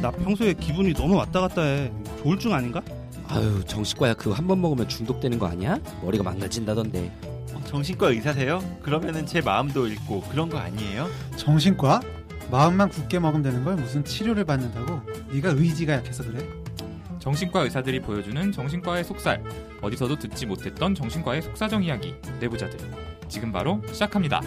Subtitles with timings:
[0.00, 1.92] 나 평소에 기분이 너무 왔다 갔다 해.
[2.22, 2.80] 조울증 아닌가?
[3.28, 5.78] 아유 정신과야 그거 한 번 먹으면 중독되는 거 아니야?
[6.02, 7.12] 머리가 망가진다던데.
[7.54, 8.60] 어, 정신과 의사세요?
[8.82, 11.08] 그러면은 제 마음도 읽고 그런 거 아니에요?
[11.36, 12.00] 정신과?
[12.50, 15.00] 마음만 굳게 먹으면 되는 걸 무슨 치료를 받는다고?
[15.32, 16.44] 네가 의지가 약해서 그래?
[17.20, 19.44] 정신과 의사들이 보여주는 정신과의 속살.
[19.82, 22.14] 어디서도 듣지 못했던 정신과의 속사정 이야기.
[22.40, 22.78] 내부자들.
[23.28, 24.40] 지금 바로 시작합니다.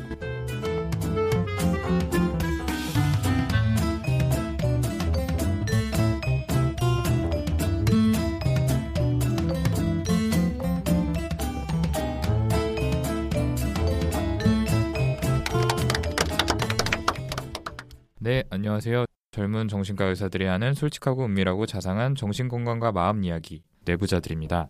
[18.33, 19.05] 네, 안녕하세요.
[19.29, 24.69] 젊은 정신과 의사들이 하는 솔직하고 은밀하고 자상한 정신건강과 마음 이야기 내부자들입니다.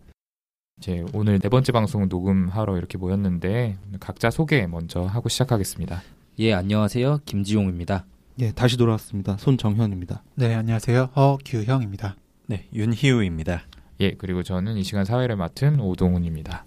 [0.76, 6.02] 이제 오늘 네 번째 방송 녹음하러 이렇게 모였는데 각자 소개 먼저 하고 시작하겠습니다.
[6.40, 8.04] 예 안녕하세요 김지용입니다.
[8.40, 9.38] 예, 다시 돌아왔습니다.
[9.38, 10.22] 손정현입니다.
[10.34, 11.12] 네, 안녕하세요.
[11.16, 12.16] 허규형입니다.
[12.48, 13.62] 네, 윤희우입니다.
[14.00, 16.66] 예, 그리고 저는 이 시간 사회를 맡은 오동훈입니다.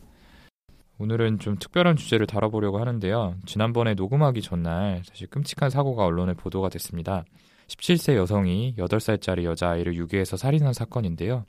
[1.00, 3.36] 오늘은 좀 특별한 주제를 다뤄보려고 하는데요.
[3.46, 7.24] 지난번에 녹음하기 전날 사실 끔찍한 사고가 언론에 보도가 됐습니다.
[7.68, 11.46] 17세 여성이 8살짜리 여자아이를 유기해서 살인한 사건인데요.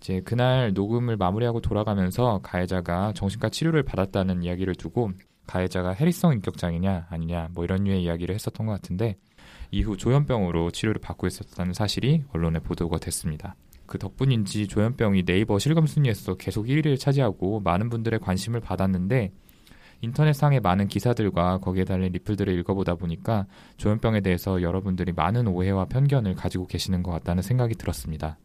[0.00, 5.12] 이제 그날 녹음을 마무리하고 돌아가면서 가해자가 정신과 치료를 받았다는 이야기를 두고
[5.46, 9.16] 가해자가 해리성 인격장애냐 아니냐 뭐 이런 류의 이야기를 했었던 것 같은데
[9.70, 13.56] 이후 조현병으로 치료를 받고 있었다는 사실이 언론에 보도가 됐습니다.
[13.88, 19.32] 그 덕분인지 조현병이 네이버 실검 순위에서 계속 1위를 차지하고 많은 분들의 관심을 받았는데
[20.02, 23.46] 인터넷상의 많은 기사들과 거기에 달린 리플들을 읽어보다 보니까
[23.78, 28.38] 조현병에 대해서 여러분들이 많은 오해와 편견을 가지고 계시는 것 같다는 생각이 들었습니다.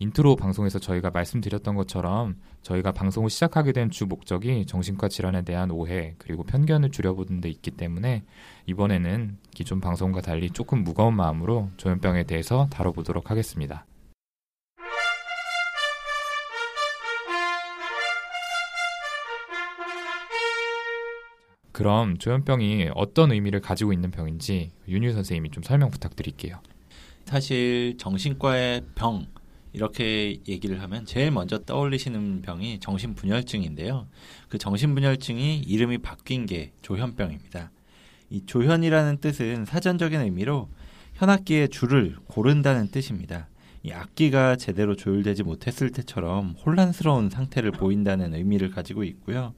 [0.00, 6.14] 인트로 방송에서 저희가 말씀드렸던 것처럼 저희가 방송을 시작하게 된 주 목적이 정신과 질환에 대한 오해
[6.18, 8.22] 그리고 편견을 줄여보는 데 있기 때문에
[8.66, 13.84] 이번에는 기존 방송과 달리 조금 무거운 마음으로 조현병에 대해서 다뤄보도록 하겠습니다.
[21.78, 26.58] 그럼 조현병이 어떤 의미를 가지고 있는 병인지 윤유 선생님이 좀 설명 부탁드릴게요.
[27.24, 29.28] 사실 정신과의 병
[29.72, 34.08] 이렇게 얘기를 하면 제일 먼저 떠올리시는 병이 정신분열증인데요.
[34.48, 37.70] 그 정신분열증이 이름이 바뀐 게 조현병입니다.
[38.30, 40.68] 이 조현이라는 뜻은 사전적인 의미로
[41.14, 43.46] 현악기의 줄을 고른다는 뜻입니다.
[43.84, 49.54] 이 악기가 제대로 조율되지 못했을 때처럼 혼란스러운 상태를 보인다는 의미를 가지고 있고요.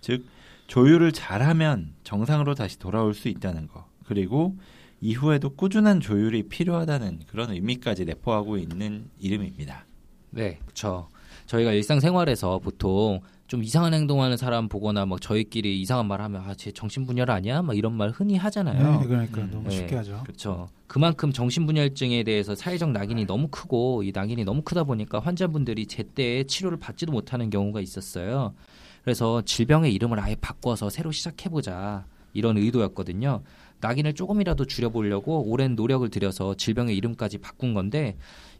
[0.00, 0.24] 즉
[0.68, 3.86] 조율을 잘하면 정상으로 다시 돌아올 수 있다는 거.
[4.04, 4.56] 그리고
[5.00, 9.86] 이후에도 꾸준한 조율이 필요하다는 그런 의미까지 내포하고 있는 이름입니다.
[10.30, 11.08] 네, 그렇죠.
[11.46, 16.70] 저희가 일상생활에서 보통 좀 이상한 행동하는 사람 보거나 막 저희끼리 이상한 말 하면 아, 쟤
[16.70, 17.62] 정신분열 아니야?
[17.62, 19.00] 막 이런 말 흔히 하잖아요.
[19.00, 19.76] 네, 그러니까 음, 너무 네.
[19.76, 20.20] 쉽게 하죠.
[20.24, 20.68] 그렇죠.
[20.86, 26.78] 그만큼 정신분열증에 대해서 사회적 낙인이 너무 크고 이 낙인이 너무 크다 보니까 환자분들이 제때 치료를
[26.78, 28.52] 받지도 못하는 경우가 있었어요.
[29.02, 33.42] 그래서 질병의 이름을 아예 바꿔서 새로 시작해보자 이런 의도였거든요.
[33.80, 38.16] 낙인을 조금이라도 줄여보려고 오랜 노력을 들여서 질병의 이름까지 바꾼 건데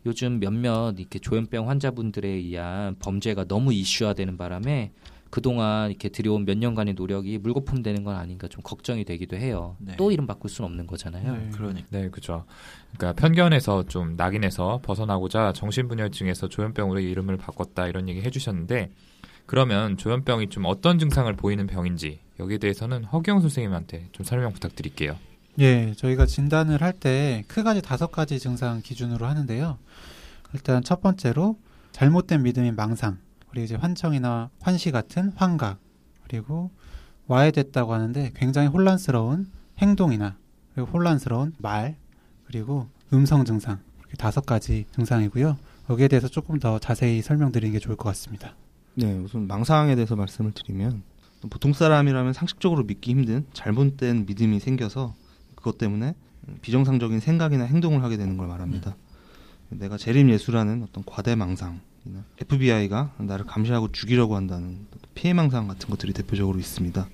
[0.06, 4.92] 요즘 몇몇 이렇게 조현병 환자분들에 의한 범죄가 너무 이슈화되는 바람에
[5.30, 9.76] 그동안 이렇게 들여온 몇 년간의 노력이 물거품 되는 건 아닌가 좀 걱정이 되기도 해요.
[9.78, 9.94] 네.
[9.96, 11.32] 또 이름 바꿀 수는 없는 거잖아요.
[11.32, 11.50] 네.
[11.52, 12.44] 그러니까 네, 그죠.
[12.96, 18.90] 그러니까 편견에서 좀 낙인에서 벗어나고자 정신분열증에서 조현병으로 이름을 바꿨다 이런 얘기 해주셨는데
[19.48, 25.16] 그러면 조현병이 좀 어떤 증상을 보이는 병인지 여기에 대해서는 허경 선생님한테 좀 설명 부탁드릴게요.
[25.58, 29.78] 예, 저희가 진단을 할 때 크가지 다섯 가지 증상 기준으로 하는데요.
[30.52, 31.58] 일단 첫 번째로
[31.92, 33.16] 잘못된 믿음인 망상,
[33.48, 35.78] 그리고 이제 환청이나 환시 같은 환각,
[36.24, 36.70] 그리고
[37.26, 40.36] 와해됐다고 하는데 굉장히 혼란스러운 행동이나
[40.74, 41.96] 그리고 혼란스러운 말,
[42.44, 45.56] 그리고 음성 증상 이렇게 다섯 가지 증상이고요.
[45.88, 48.54] 여기에 대해서 조금 더 자세히 설명드리는 게 좋을 것 같습니다.
[49.00, 51.04] 네, 우선 망상에 대해서 말씀을 드리면
[51.50, 55.14] 보통 사람이라면 상식적으로 믿기 힘든 잘못된 믿음이 생겨서
[55.54, 56.16] 그것 때문에
[56.62, 58.96] 비정상적인 생각이나 행동을 하게 되는 걸 말합니다.
[59.68, 61.80] 내가 재림 예수라는 어떤 과대 망상,
[62.40, 67.08] FBI가 나를 감시하고 죽이려고 한다는 피해 망상 같은 것들이 대표적으로 있습니다.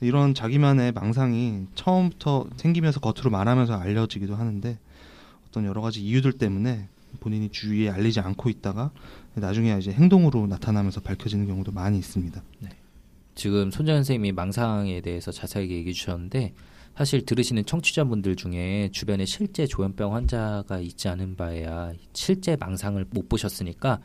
[0.00, 4.78] 이런 자기만의 망상이 처음부터 생기면서 겉으로 말하면서 알려지기도 하는데
[5.46, 6.88] 어떤 여러 가지 이유들 때문에
[7.24, 8.90] 본인이 주위에 알리지 않고 있다가
[9.32, 12.42] 나중에 이제 행동으로 나타나면서 밝혀지는 경우도 많이 있습니다.
[13.34, 16.52] 지금 손정 선생님이 망상에 대해서 자세하게 얘기해 주셨는데
[16.94, 24.00] 사실 들으시는 청취자분들 중에 주변에 실제 조현병 환자가 있지 않은 바에야 실제 망상을 못 보셨으니까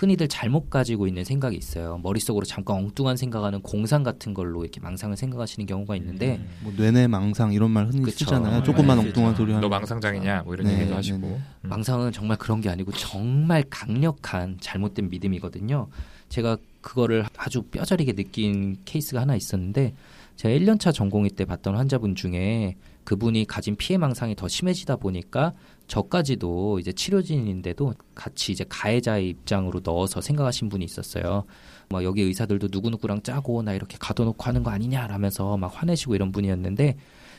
[0.00, 2.00] 흔히들 잘못 가지고 있는 생각이 있어요.
[2.02, 6.48] 머릿속으로 잠깐 엉뚱한 생각하는 공상 같은 걸로 이렇게 망상을 생각하시는 경우가 있는데 음.
[6.62, 8.24] 뭐 뇌내 망상 이런 말 흔히 그쵸.
[8.24, 8.62] 쓰잖아요.
[8.62, 9.34] 조금만 네, 엉뚱한.
[9.34, 9.60] 소리 하는.
[9.60, 11.26] 너 망상장이냐 뭐 이런 네, 얘기도 네, 하시고 네.
[11.26, 11.68] 음.
[11.68, 15.88] 망상은 정말 그런 게 아니고 정말 강력한 잘못된 믿음이거든요.
[16.30, 19.92] 제가 그거를 아주 뼈저리게 느낀 케이스가 하나 있었는데
[20.36, 25.52] 제가 1년차 전공의 때 봤던 환자분 중에 그분이 가진 피해 망상이 더 심해지다 보니까
[25.90, 31.44] 저까지도 이제 치료진인데도 같이 이제 가해자의 입장으로 넣어서 생각하신 분이 있었어요.
[31.88, 36.96] 막 여기 의사들도 누구누구랑 짜고 나 이렇게 가둬놓고 하는 거 아니냐라면서 막 화내시고 이런 분이었는데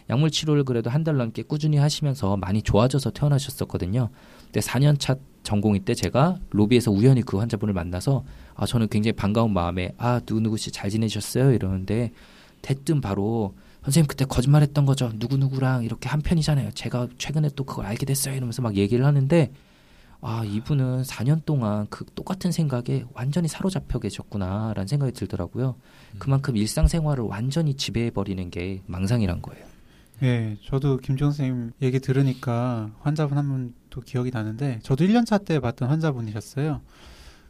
[0.10, 4.10] 약물 치료를 그래도 한 달 넘게 꾸준히 하시면서 많이 좋아져서 퇴원하셨었거든요.
[4.46, 8.26] 근데 4년 차 전공의 때 제가 로비에서 우연히 그 환자분을 만나서
[8.56, 12.12] 아 저는 굉장히 반가운 마음에 아 누구누구 씨 잘 지내셨어요 이러는데
[12.62, 15.12] 대뜸 바로 선생님 그때 거짓말했던 거죠.
[15.18, 16.72] 누구 누구랑 이렇게 한 편이잖아요.
[16.72, 18.36] 제가 최근에 또 그걸 알게 됐어요.
[18.36, 19.52] 이러면서 막 얘기를 하는데
[20.22, 25.76] 아 이분은 4년 동안 그 똑같은 생각에 완전히 사로잡혀 계셨구나라는 생각이 들더라고요.
[26.20, 29.66] 그만큼 일상생활을 완전히 지배해 버리는 게 망상이란 거예요.
[30.22, 35.60] 예, 저도 김종 선생님 얘기 들으니까 환자분 한 분 또 기억이 나는데 저도 1년차 때
[35.60, 36.80] 봤던 환자분이셨어요.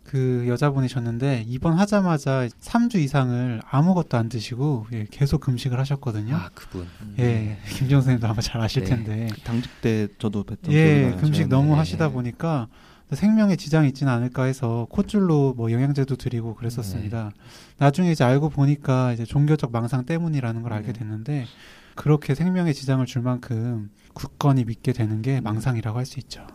[0.04, 6.36] 그 여자분이셨는데 입원하자마자 3주 이상을 아무것도 안 드시고 예, 계속 금식을 하셨거든요.
[6.36, 6.88] 아 그분
[7.20, 8.90] 예, 김종 선생님도 아마 잘 아실 네.
[8.90, 9.28] 텐데.
[9.44, 11.16] 당직 때 저도 뵀던 예.
[11.20, 11.50] 금식 제가.
[11.50, 11.76] 너무 네.
[11.76, 12.68] 하시다 보니까
[13.14, 17.32] 생명에 지장이 있지는 않을까 해서 콧줄로 뭐 영양제도 드리고 그랬었습니다.
[17.78, 21.00] 나중에 이제 알고 보니까 이제 종교적 망상 때문이라는 걸 알게 네.
[21.00, 21.46] 됐는데
[21.96, 26.46] 그렇게 생명에 지장을 줄 만큼 굳건히 믿게 되는 게 망상이라고 할 수 있죠.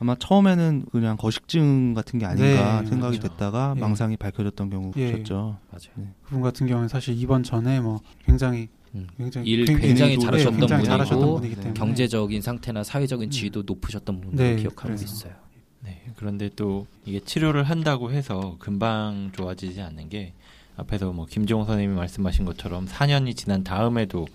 [0.00, 3.34] 아마 처음에는 그냥 거식증 같은 게 아닌가 네, 생각이 그렇죠.
[3.34, 3.80] 됐다가 예.
[3.80, 5.56] 망상이 밝혀졌던 경우셨죠.
[5.70, 9.06] 맞아요 그분 같은 경우는 사실 이번 전에 뭐 굉장히 음.
[9.16, 11.60] 굉장히 일 굉장히 굉장히 네, 잘하셨던 굉장히 분이고 잘하셨던 분이기 네.
[11.62, 13.30] 때문에 경제적인 상태나 사회적인 음.
[13.30, 15.04] 지위도 높으셨던 분으로 네, 기억하고 그래서.
[15.04, 15.32] 있어요.
[15.80, 20.32] 네, 그런데 또 이게 치료를 한다고 해서 금방 좋아지지 않는 게
[20.76, 24.26] 앞에서 뭐 김종호 선생님이 말씀하신 것처럼 4년이 지난 다음에도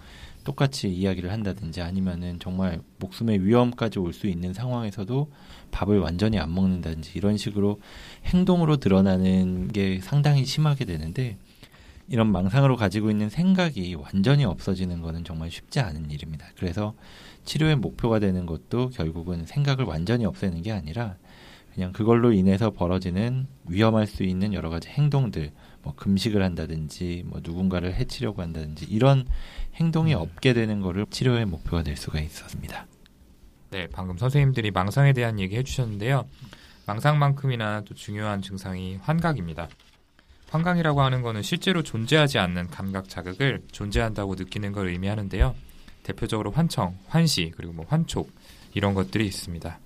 [0.44, 5.32] 똑같이 이야기를 한다든지 아니면은 정말 목숨의 위험까지 올 수 있는 상황에서도
[5.72, 7.80] 밥을 완전히 안 먹는다든지 이런 식으로
[8.26, 11.38] 행동으로 드러나는 게 상당히 심하게 되는데
[12.10, 16.46] 이런 망상으로 가지고 있는 생각이 완전히 없어지는 거는 정말 쉽지 않은 일입니다.
[16.58, 16.94] 그래서
[17.46, 21.16] 치료의 목표가 되는 것도 결국은 생각을 완전히 없애는 게 아니라
[21.74, 25.52] 그냥 그걸로 인해서 벌어지는 위험할 수 있는 여러 가지 행동들,
[25.84, 29.28] 뭐 금식을 한다든지, 뭐 누군가를 해치려고 한다든지 이런
[29.76, 32.88] 행동이 없게 되는 거를 치료의 목표가 될 수가 있었습니다.
[33.70, 36.26] 네, 방금 선생님들이 망상에 대한 얘기 해주셨는데요.
[36.86, 39.68] 망상만큼이나 또 중요한 증상이 환각입니다.
[40.50, 45.56] 환각이라고 하는 것은 실제로 존재하지 않는 감각 자극을 존재한다고 느끼는 걸 의미하는데요.
[46.04, 48.32] 대표적으로 환청, 환시, 그리고 뭐 환촉
[48.74, 49.80] 이런 것들이 있습니다.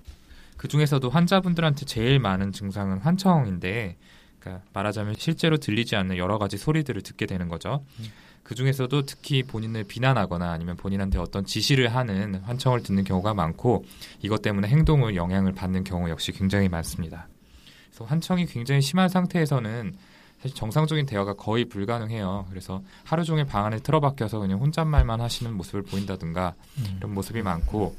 [0.58, 3.96] 그 중에서도 환자분들한테 제일 많은 증상은 환청인데,
[4.38, 7.84] 그러니까 말하자면 실제로 들리지 않는 여러 가지 소리들을 듣게 되는 거죠.
[8.42, 13.84] 그 중에서도 특히 본인을 비난하거나 아니면 본인한테 어떤 지시를 하는 환청을 듣는 경우가 많고
[14.22, 17.28] 이것 때문에 행동을 영향을 받는 경우 역시 굉장히 많습니다.
[17.90, 19.94] 그래서 환청이 굉장히 심한 상태에서는
[20.40, 22.46] 사실 정상적인 대화가 거의 불가능해요.
[22.48, 26.54] 그래서 하루 종일 방 안에 틀어박혀서 그냥 혼잣말만 하시는 모습을 보인다든가
[26.96, 27.96] 이런 모습이 많고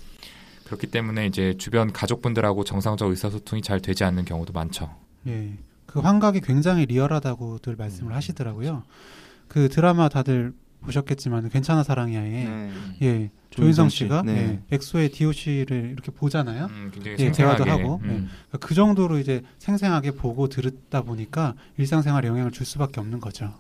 [0.64, 4.90] 그렇기 때문에 이제 주변 가족분들하고 정상적 의사소통이 잘 되지 않는 경우도 많죠.
[5.28, 5.54] 예.
[5.90, 8.84] 그 환각이 굉장히 리얼하다고들 말씀을 하시더라고요.
[9.48, 12.72] 그 드라마 다들 보셨겠지만 괜찮아 사랑이야에 네.
[13.02, 13.98] 예 조인성 씨.
[13.98, 14.62] 씨가 네.
[14.72, 16.68] 예, 엑소의 DOC를 이렇게 보잖아요.
[16.68, 18.06] 음, 예, 대화도 하고, 음.
[18.06, 18.08] 예.
[18.08, 23.56] 그러니까 그 정도로 이제 생생하게 보고 들었다 보니까 일상생활에 영향을 줄 수밖에 없는 거죠.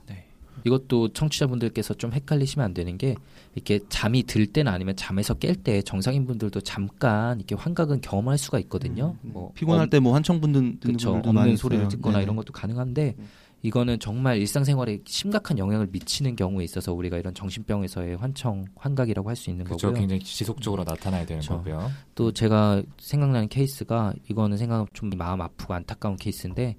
[0.66, 3.16] 이것도 청취자분들께서 좀 헷갈리시면 안 되는 게
[3.56, 8.60] 이렇게 잠이 들 때나 아니면 잠에서 깰 때 정상인 분들도 잠깐 이렇게 환각은 경험할 수가
[8.60, 9.16] 있거든요.
[9.22, 11.12] 뭐 피곤할 엄- 때뭐 환청 분들 듣는 그쵸.
[11.14, 11.90] 분들도 많이 없는 소리를 있어요.
[11.90, 12.24] 듣거나 네네.
[12.24, 13.24] 이런 것도 가능한데 네.
[13.62, 19.50] 이거는 정말 일상생활에 심각한 영향을 미치는 경우에 있어서 우리가 이런 정신병에서의 환청 환각이라고 할 수
[19.50, 19.88] 있는 그렇죠.
[19.88, 20.00] 거고요.
[20.00, 21.58] 굉장히 지속적으로 나타나야 되는 그쵸.
[21.58, 21.92] 거고요.
[22.16, 26.78] 또 제가 생각나는 케이스가 이거는 생각 좀 마음 아프고 안타까운 케이스인데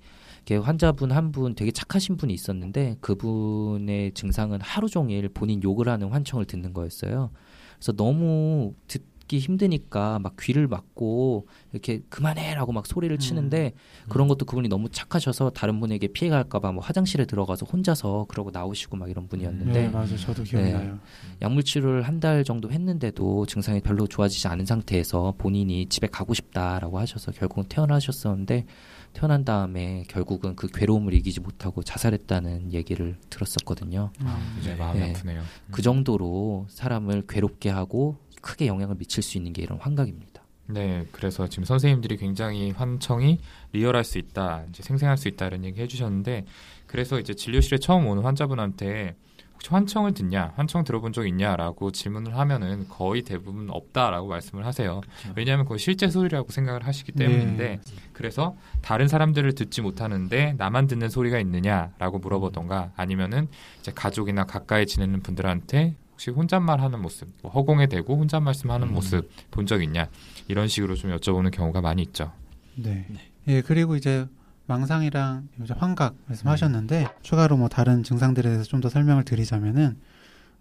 [0.50, 6.08] 이게 환자분 한 분 되게 착하신 분이 있었는데 그분의 증상은 하루 종일 본인 욕을 하는
[6.08, 7.30] 환청을 듣는 거였어요.
[7.76, 13.74] 그래서 너무 듣기 힘드니까 막 귀를 막고 이렇게 그만해라고 막 소리를 치는데
[14.08, 19.08] 그런 것도 그분이 너무 착하셔서 다른 분에게 피해갈까봐 뭐 화장실에 들어가서 혼자서 그러고 나오시고 막
[19.08, 20.16] 이런 분이었는데 네, 맞아요.
[20.16, 20.72] 저도 네.
[20.72, 20.98] 나요.
[21.42, 26.98] 약물 치료를 한 달 정도 했는데도 증상이 별로 좋아지지 않은 상태에서 본인이 집에 가고 싶다라고
[26.98, 28.66] 하셔서 결국은 퇴원하셨었는데
[29.12, 34.10] 퇴원한 다음에 결국은 그 괴로움을 이기지 못하고 자살했다는 얘기를 들었었거든요.
[34.20, 34.52] 음.
[34.54, 35.10] 굉장히 마음이 네.
[35.10, 35.42] 아프네요.
[35.70, 40.42] 그 정도로 사람을 괴롭게 하고 크게 영향을 미칠 수 있는 게 이런 환각입니다.
[40.66, 43.40] 네, 그래서 지금 선생님들이 굉장히 환청이
[43.72, 46.44] 리얼할 수 있다, 이제 생생할 수 있다 이런 얘기 해주셨는데,
[46.86, 49.16] 그래서 이제 진료실에 처음 오는 환자분한테
[49.60, 55.02] 혹시 환청을 듣냐, 환청 들어본 적 있냐라고 질문을 하면은 거의 대부분 없다라고 말씀을 하세요.
[55.36, 57.80] 왜냐하면 그거 실제 소리라고 생각을 하시기 때문인데, 네.
[58.14, 63.48] 그래서 다른 사람들을 듣지 못하는데 나만 듣는 소리가 있느냐라고 물어보던가 아니면은
[63.80, 68.94] 이제 가족이나 가까이 지내는 분들한테 혹시 혼잣말 하는 모습, 뭐 허공에 대고 혼잣 말씀하는 음.
[68.94, 70.08] 모습 본 적 있냐
[70.48, 72.32] 이런 식으로 좀 여쭤보는 경우가 많이 있죠.
[72.76, 73.06] 네.
[73.46, 74.26] 예, 그리고 이제
[74.70, 79.98] 망상이랑 환각 말씀하셨는데 추가로 뭐 다른 증상들에 대해서 좀 더 설명을 드리자면은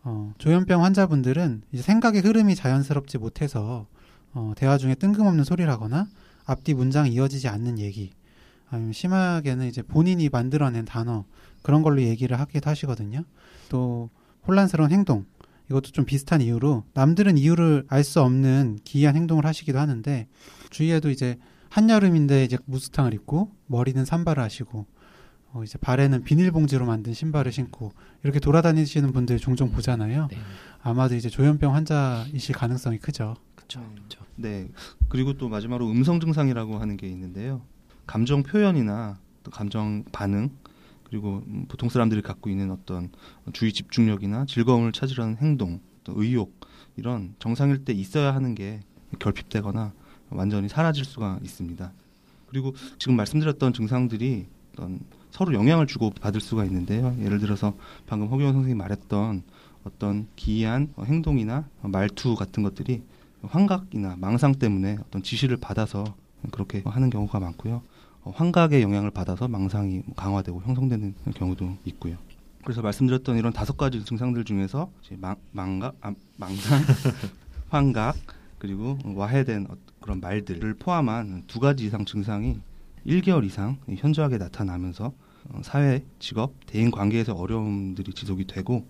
[0.03, 3.85] 어, 조현병 환자분들은 이제 생각의 흐름이 자연스럽지 못해서
[4.33, 6.07] 어, 대화 중에 뜬금없는 소리라거나
[6.45, 8.11] 앞뒤 문장이 이어지지 않는 얘기
[8.71, 11.25] 아니면 심하게는 이제 본인이 만들어낸 단어
[11.61, 13.23] 그런 걸로 얘기를 하기도 하시거든요.
[13.69, 14.09] 또
[14.47, 15.25] 혼란스러운 행동
[15.69, 20.27] 이것도 좀 비슷한 이유로 남들은 이유를 알 수 없는 기이한 행동을 하시기도 하는데
[20.71, 21.37] 주위에도 이제
[21.69, 24.85] 한여름인데 이제 무스탕을 입고 머리는 산발을 하시고
[25.51, 27.91] 어 이제 발에는 비닐봉지로 만든 신발을 신고
[28.23, 30.27] 이렇게 돌아다니시는 분들 종종 보잖아요.
[30.29, 30.37] 네.
[30.81, 33.35] 아마도 이제 조현병 환자이실 가능성이 크죠.
[33.55, 34.19] 그렇죠.
[34.35, 34.69] 네.
[35.09, 37.61] 그리고 또 마지막으로 음성 증상이라고 하는 게 있는데요.
[38.05, 40.49] 감정 표현이나 또 감정 반응
[41.03, 43.11] 그리고 음, 보통 사람들이 갖고 있는 어떤
[43.53, 46.59] 주의 집중력이나 즐거움을 찾으려는 행동, 또 의욕
[46.95, 48.81] 이런 정상일 때 있어야 하는 게
[49.17, 49.93] 결핍되거나
[50.29, 51.91] 완전히 사라질 수가 있습니다.
[52.47, 54.99] 그리고 지금 말씀드렸던 증상들이 어떤
[55.31, 57.15] 서로 영향을 주고 받을 수가 있는데요.
[57.21, 57.73] 예를 들어서
[58.07, 59.43] 방금 허경영 선생님이 말했던
[59.83, 63.03] 어떤 기이한 어, 행동이나 어, 말투 같은 것들이
[63.43, 66.03] 환각이나 망상 때문에 어떤 지시를 받아서
[66.51, 67.81] 그렇게 하는 경우가 많고요.
[68.23, 72.17] 어, 환각의 영향을 받아서 망상이 강화되고 형성되는 경우도 있고요.
[72.63, 74.91] 그래서 말씀드렸던 이런 다섯 가지 증상들 중에서
[75.51, 76.81] 망각, 아, 망상,
[77.69, 78.15] 환각,
[78.59, 82.59] 그리고 와해된 어- 그런 말들을 포함한 두 가지 이상 증상이
[83.07, 85.13] 1개월 이상 현저하게 나타나면서
[85.51, 88.85] 어, 사회, 직업, 대인 관계에서 어려움들이 지속이 되고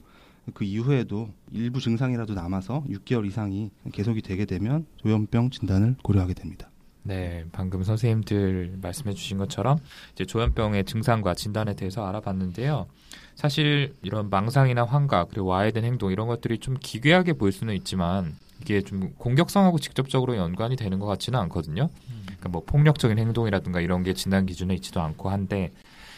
[0.54, 6.70] 그 이후에도 일부 증상이라도 남아서 6개월 이상이 계속이 되게 되면 조현병 진단을 고려하게 됩니다.
[7.04, 9.78] 네, 방금 선생님들 말씀해 주신 것처럼
[10.14, 12.88] 이제 조현병의 증상과 진단에 대해서 알아봤는데요.
[13.36, 18.82] 사실 이런 망상이나 환각 그리고 와해된 행동 이런 것들이 좀 기괴하게 보일 수는 있지만 이게
[18.82, 21.90] 좀 공격성하고 직접적으로 연관이 되는 것 같지는 않거든요.
[22.26, 25.74] 그러니까 뭐 폭력적인 행동이라든가 이런 게 진단 기준에 있지도 않고 한데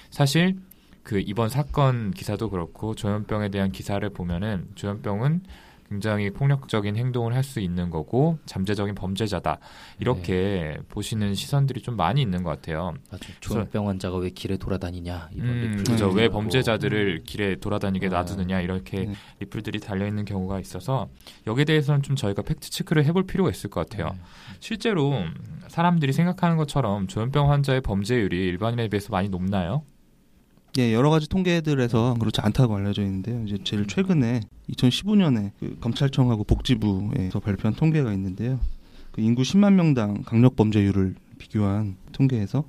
[0.10, 0.58] 사실
[1.04, 5.42] 그 이번 사건 기사도 그렇고 조현병에 대한 기사를 보면은 조현병은
[5.96, 9.58] 굉장히 폭력적인 행동을 할 수 있는 거고 잠재적인 범죄자다
[10.00, 12.94] 이렇게 보시는 시선들이 좀 많이 있는 것 같아요.
[13.40, 16.10] 조현병 환자가 왜 길에 돌아다니냐 이런 음, 그죠.
[16.12, 16.30] 왜.
[16.30, 18.16] 범죄자들을 길에 돌아다니게 네.
[18.16, 19.14] 놔두느냐 이렇게 네.
[19.40, 21.10] 리플들이 달려 있는 경우가 있어서
[21.48, 24.12] 여기에 대해서는 좀 저희가 팩트 체크를 해볼 필요가 있을 것 같아요.
[24.14, 24.20] 네.
[24.60, 25.16] 실제로
[25.68, 29.84] 사람들이 생각하는 것처럼 조현병 환자의 범죄율이 일반인에 비해서 많이 높나요?
[30.78, 33.44] 예, 여러 가지 통계들에서 그렇지 않다고 알려져 있는데요.
[33.46, 38.58] 이제 제일 최근에 2015년에 그 검찰청하고 복지부에서 발표한 통계가 있는데요.
[39.12, 42.64] 그 인구 10만 명당 강력 범죄율을 비교한 통계에서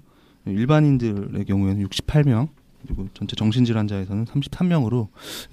[0.47, 2.49] 일반인들의 경우에는 68명,
[2.85, 5.07] 그리고 전체 정신질환자에서는 33명으로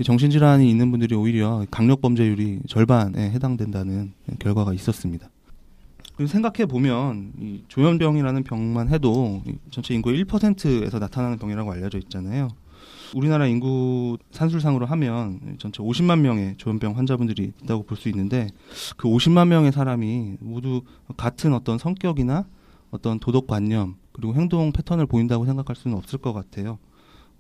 [0.04, 5.30] 정신질환이 있는 분들이 오히려 강력 범죄율이 절반에 해당된다는 결과가 있었습니다.
[6.28, 12.50] 생각해 보면 이 조현병이라는 병만 해도 이 전체 인구의 1%에서 나타나는 병이라고 알려져 있잖아요.
[13.16, 18.50] 우리나라 인구 산술상으로 하면 전체 50만 명의 조현병 환자분들이 있다고 볼 수 있는데
[18.98, 20.84] 그 50만 명의 사람이 모두
[21.18, 22.46] 같은 어떤 성격이나
[22.92, 26.78] 어떤 도덕관념 그리고 행동 패턴을 보인다고 생각할 수는 없을 것 같아요.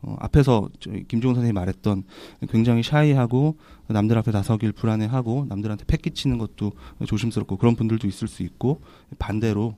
[0.01, 0.69] 어, 앞에서
[1.07, 2.03] 김종훈 선생님이 말했던
[2.49, 3.57] 굉장히 샤이하고
[3.93, 6.73] 남들 앞에 나서길 불안해하고 남들한테 패 끼치는 것도
[7.05, 8.81] 조심스럽고 그런 분들도 있을 수 있고
[9.17, 9.75] 반대로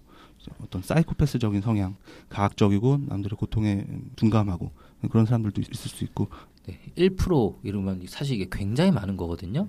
[0.62, 1.96] 어떤 사이코패스적인 성향,
[2.30, 4.72] 가학적이고 남들의 고통에 둔감하고
[5.10, 6.28] 그런 사람들도 있을 수 있고
[6.66, 9.68] 네, 1% 이러면 사실 이게 굉장히 많은 거거든요.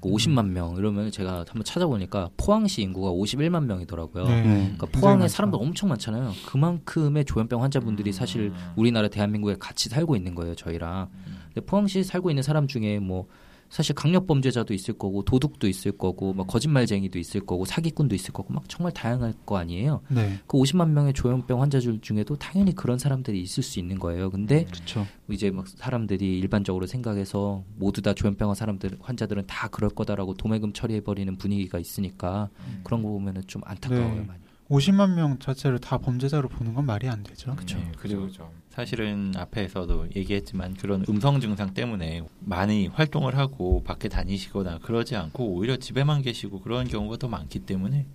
[0.00, 4.24] 그 50만 명 이러면 제가 한번 찾아보니까 포항시 인구가 51만 명이더라고요.
[4.24, 4.42] 네.
[4.42, 4.72] 네.
[4.76, 5.28] 그러니까 포항에.
[5.28, 6.32] 사람들 엄청 많잖아요.
[6.46, 11.08] 그만큼의 조현병 환자분들이 사실 우리나라 대한민국에 같이 살고 있는 거예요, 저희랑.
[11.54, 13.28] 근데 포항시 살고 있는 사람 중에 뭐
[13.72, 18.52] 사실 강력 범죄자도 있을 거고 도둑도 있을 거고 막 거짓말쟁이도 있을 거고 사기꾼도 있을 거고
[18.52, 20.02] 막 정말 다양할 거 아니에요.
[20.08, 20.38] 네.
[20.46, 24.28] 그 50만 명의 조현병 환자들 중에도 당연히 그런 사람들이 있을 수 있는 거예요.
[24.28, 25.06] 근데 그렇죠.
[25.30, 31.00] 이제 막 사람들이 일반적으로 생각해서 모두 다 조현병 사람들 환자들은 다 그럴 거다라고 도매금 처리해
[31.00, 32.50] 버리는 분위기가 있으니까
[32.84, 34.20] 그런 거 보면은 좀 안타까워요, 네.
[34.26, 34.42] 많이.
[34.68, 37.56] 50만 명 자체를 다 범죄자로 보는 건 말이 안 되죠.
[37.56, 37.78] 그쵸.
[37.78, 38.50] 네, 그리고 그죠.
[38.72, 45.76] 사실은 앞에서도 얘기했지만 그런 음성 증상 때문에 많이 활동을 하고 밖에 다니시거나 그러지 않고 오히려
[45.76, 48.06] 집에만 계시고 그런 경우가 더 많기 때문에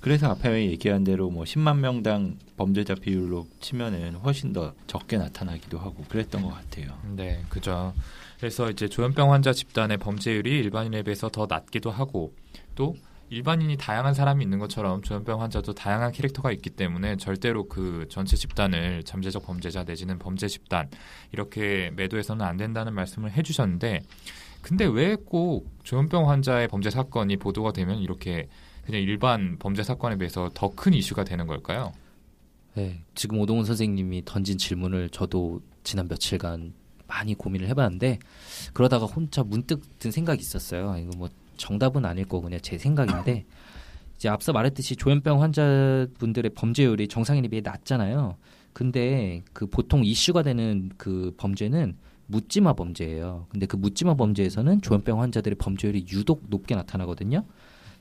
[0.00, 6.04] 그래서 앞에 얘기한 대로 뭐 10만 명당 범죄자 비율로 치면은 훨씬 더 적게 나타나기도 하고
[6.08, 6.98] 그랬던 것 같아요.
[7.16, 7.94] 네, 그죠.
[8.38, 12.34] 그래서 이제 조현병 환자 집단의 범죄율이 일반인에 비해서 더 낮기도 하고
[12.74, 12.96] 또
[13.32, 19.04] 일반인이 다양한 사람이 있는 것처럼 조현병 환자도 다양한 캐릭터가 있기 때문에 절대로 그 전체 집단을
[19.04, 20.90] 잠재적 범죄자 내지는 범죄 집단
[21.32, 24.02] 이렇게 매도해서는 안 된다는 말씀을 해주셨는데
[24.60, 28.48] 근데 왜 꼭 조현병 환자의 범죄 사건이 보도가 되면 이렇게
[28.84, 31.92] 그냥 일반 범죄 사건에 비해서 더 큰 이슈가 되는 걸까요?
[32.74, 36.74] 네, 지금 오동훈 선생님이 던진 질문을 저도 지난 며칠간
[37.06, 38.18] 많이 고민을 해봤는데
[38.74, 40.96] 그러다가 혼자 문득 든 생각이 있었어요.
[40.98, 41.28] 이거 뭐
[41.62, 43.44] 정답은 아닐 거고 그냥 제 생각인데
[44.16, 48.36] 이제 앞서 말했듯이 조현병 환자분들의 범죄율이 정상인에 비해 낮잖아요.
[48.72, 53.46] 근데 그 보통 이슈가 되는 그 범죄는 묻지마 범죄예요.
[53.48, 57.44] 근데 그 묻지마 범죄에서는 조현병 환자들의 범죄율이 유독 높게 나타나거든요.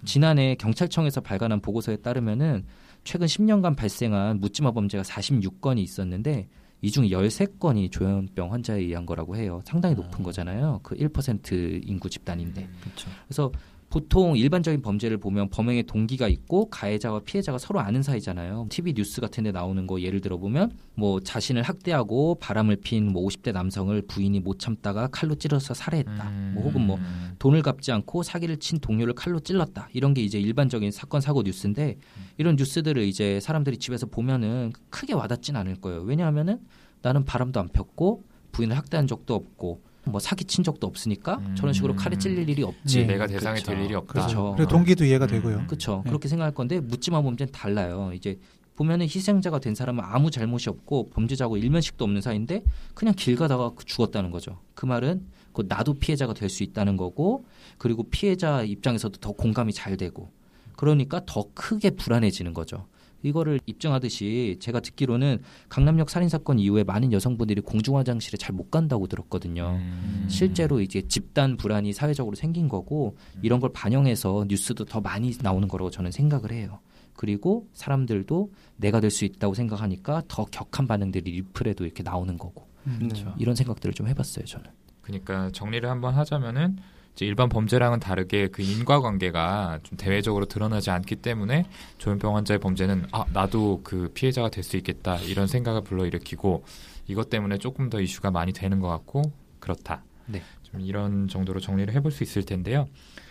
[0.06, 2.66] 지난해 경찰청에서 발간한 보고서에 따르면은
[3.04, 6.48] 최근 10년간 발생한 묻지마 범죄가 46건이 있었는데
[6.82, 9.62] 이 중 13건이 조현병 환자에 의한 거라고 해요.
[9.66, 10.80] 상당히 높은 거잖아요.
[10.84, 12.68] 그 1% 인구 집단인데.
[12.82, 13.10] 그렇죠.
[13.28, 13.52] 그래서
[13.92, 18.68] 보통 일반적인 범죄를 보면 범행의 동기가 있고 가해자와 피해자가 서로 아는 사이잖아요.
[18.70, 23.28] TV 뉴스 같은 데 나오는 거 예를 들어 보면 뭐 자신을 학대하고 바람을 핀 뭐
[23.28, 26.30] 50대 남성을 부인이 못 참다가 칼로 찔러서 살해했다.
[26.30, 26.52] 음.
[26.56, 26.98] 뭐 혹은 뭐
[27.40, 29.90] 돈을 갚지 않고 사기를 친 동료를 칼로 찔렀다.
[29.92, 31.98] 이런 게 이제 일반적인 사건 사고 뉴스인데
[32.38, 36.02] 이런 뉴스들을 이제 사람들이 집에서 보면은 크게 와닿진 않을 거예요.
[36.04, 36.60] 왜냐하면은
[37.02, 41.56] 나는 바람도 안 폈고 부인을 학대한 적도 없고 뭐 사기 친 적도 없으니까 음.
[41.56, 43.02] 저런 식으로 칼에 찔릴 일이 없지.
[43.02, 43.14] 네.
[43.14, 43.72] 내가 대상이 그렇죠.
[43.72, 44.14] 될 일이 없다.
[44.14, 44.54] 그렇죠.
[44.58, 45.30] 그리고 동기도 이해가 음.
[45.30, 45.64] 되고요.
[45.68, 46.02] 그렇죠.
[46.04, 46.10] 네.
[46.10, 48.12] 그렇게 생각할 건데 묻지마 범죄는 달라요.
[48.14, 48.40] 이제
[48.76, 52.64] 보면은 희생자가 된 사람은 아무 잘못이 없고 범죄자하고 일면식도 없는 사이인데
[52.96, 54.60] 그냥 길 가다가 죽었다는 거죠.
[54.74, 57.46] 그 말은 그 나도 피해자가 될 수 있다는 거고
[57.78, 60.32] 그리고 피해자 입장에서도 더 공감이 잘 되고
[60.78, 62.88] 그러니까 더 크게 불안해지는 거죠.
[63.24, 69.08] 이거를 입증하듯이 제가 듣기로는 강남역 살인 사건 이후에 많은 여성분들이 공중 화장실에 잘 못 간다고
[69.08, 69.78] 들었거든요.
[69.80, 70.26] 음.
[70.30, 75.90] 실제로 이제 집단 불안이 사회적으로 생긴 거고 이런 걸 반영해서 뉴스도 더 많이 나오는 거라고
[75.90, 76.80] 저는 생각을 해요.
[77.16, 82.98] 그리고 사람들도 내가 될 수 있다고 생각하니까 더 격한 반응들이 리플에도 이렇게 나오는 거고 음,
[83.00, 83.34] 그렇죠.
[83.38, 84.66] 이런 생각들을 좀 해봤어요 저는.
[85.02, 86.78] 그러니까 정리를 한번 하자면은
[87.20, 91.66] 일반 범죄랑은 다르게 그 인과관계가 좀 대외적으로 드러나지 않기 때문에
[92.00, 96.64] 조현병 환자의 범죄는 아 나도 그 피해자가 될 수 있겠다 이런 생각을 불러일으키고
[97.08, 99.24] 이것 때문에 조금 더 이슈가 많이 되는 것 같고
[99.60, 100.04] 그렇다.
[100.28, 100.42] 네.
[100.64, 102.88] 좀 이런 정도로 정리를 해볼 수 있을 텐데요.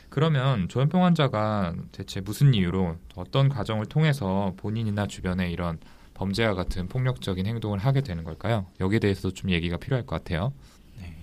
[0.08, 5.78] 그러면 조현병 환자가 대체 무슨 이유로 어떤 과정을 통해서 본인이나 주변에 이런
[6.14, 8.66] 범죄와 같은 폭력적인 행동을 하게 되는 걸까요?
[8.80, 10.52] 여기에 대해서도 좀 얘기가 필요할 것 같아요.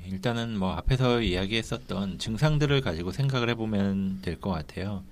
[0.07, 5.03] 네, 일단은 뭐 앞에서 이야기했었던 증상들을 가지고 생각을 해보면 될 것 같아요.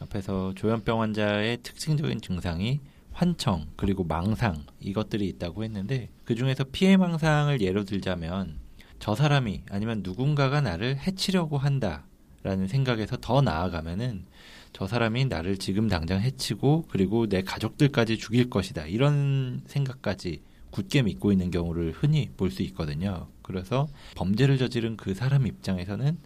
[0.00, 2.80] 앞에서 조현병 환자의 특징적인 증상이
[3.12, 8.58] 환청 그리고 망상 이것들이 있다고 했는데 그 중에서 피해 망상을 예로 들자면
[9.00, 14.24] 저 사람이 아니면 누군가가 나를 해치려고 한다라는 생각에서 더 나아가면은
[14.72, 21.32] 저 사람이 나를 지금 당장 해치고 그리고 내 가족들까지 죽일 것이다 이런 생각까지 굳게 믿고
[21.32, 23.26] 있는 경우를 흔히 볼 수 있거든요.
[23.48, 26.18] 그래서 범죄를 저지른 그 사람 입장에서는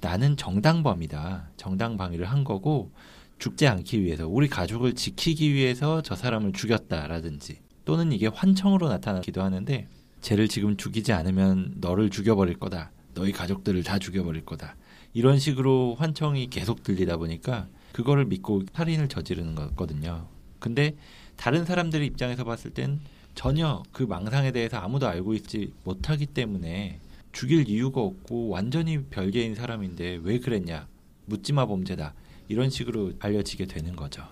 [0.00, 1.50] 나는 정당범이다.
[1.56, 2.90] 정당방위를 한 거고
[3.38, 9.86] 죽지 않기 위해서 우리 가족을 지키기 위해서 저 사람을 죽였다라든지 또는 이게 환청으로 나타나기도 하는데
[10.22, 12.90] 쟤를 지금 죽이지 않으면 너를 죽여버릴 거다.
[13.12, 14.74] 너희 가족들을 다 죽여버릴 거다.
[15.12, 20.26] 이런 식으로 환청이 계속 들리다 보니까 그거를 믿고 살인을 저지르는 거거든요.
[20.58, 20.96] 근데
[21.36, 23.00] 다른 사람들의 입장에서 봤을 땐
[23.34, 27.00] 전혀 그 망상에 대해서 아무도 알고 있지 못하기 때문에
[27.32, 30.86] 죽일 이유가 없고 완전히 별개인 사람인데 왜 그랬냐
[31.26, 32.14] 묻지마 범죄다
[32.48, 34.22] 이런 식으로 알려지게 되는 거죠.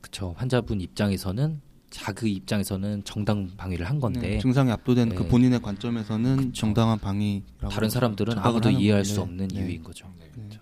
[0.00, 0.34] 그렇죠.
[0.36, 1.60] 환자분 입장에서는
[1.90, 5.28] 자그 입장에서는 정당 방위를 한 건데 네, 증상이 압도된 그 네.
[5.28, 6.52] 본인의 관점에서는 그쵸.
[6.52, 9.60] 정당한 방위라고 다른 사람들은 아무도 이해할 건데, 수 없는 네.
[9.60, 10.10] 이유인 거죠.
[10.18, 10.58] 네.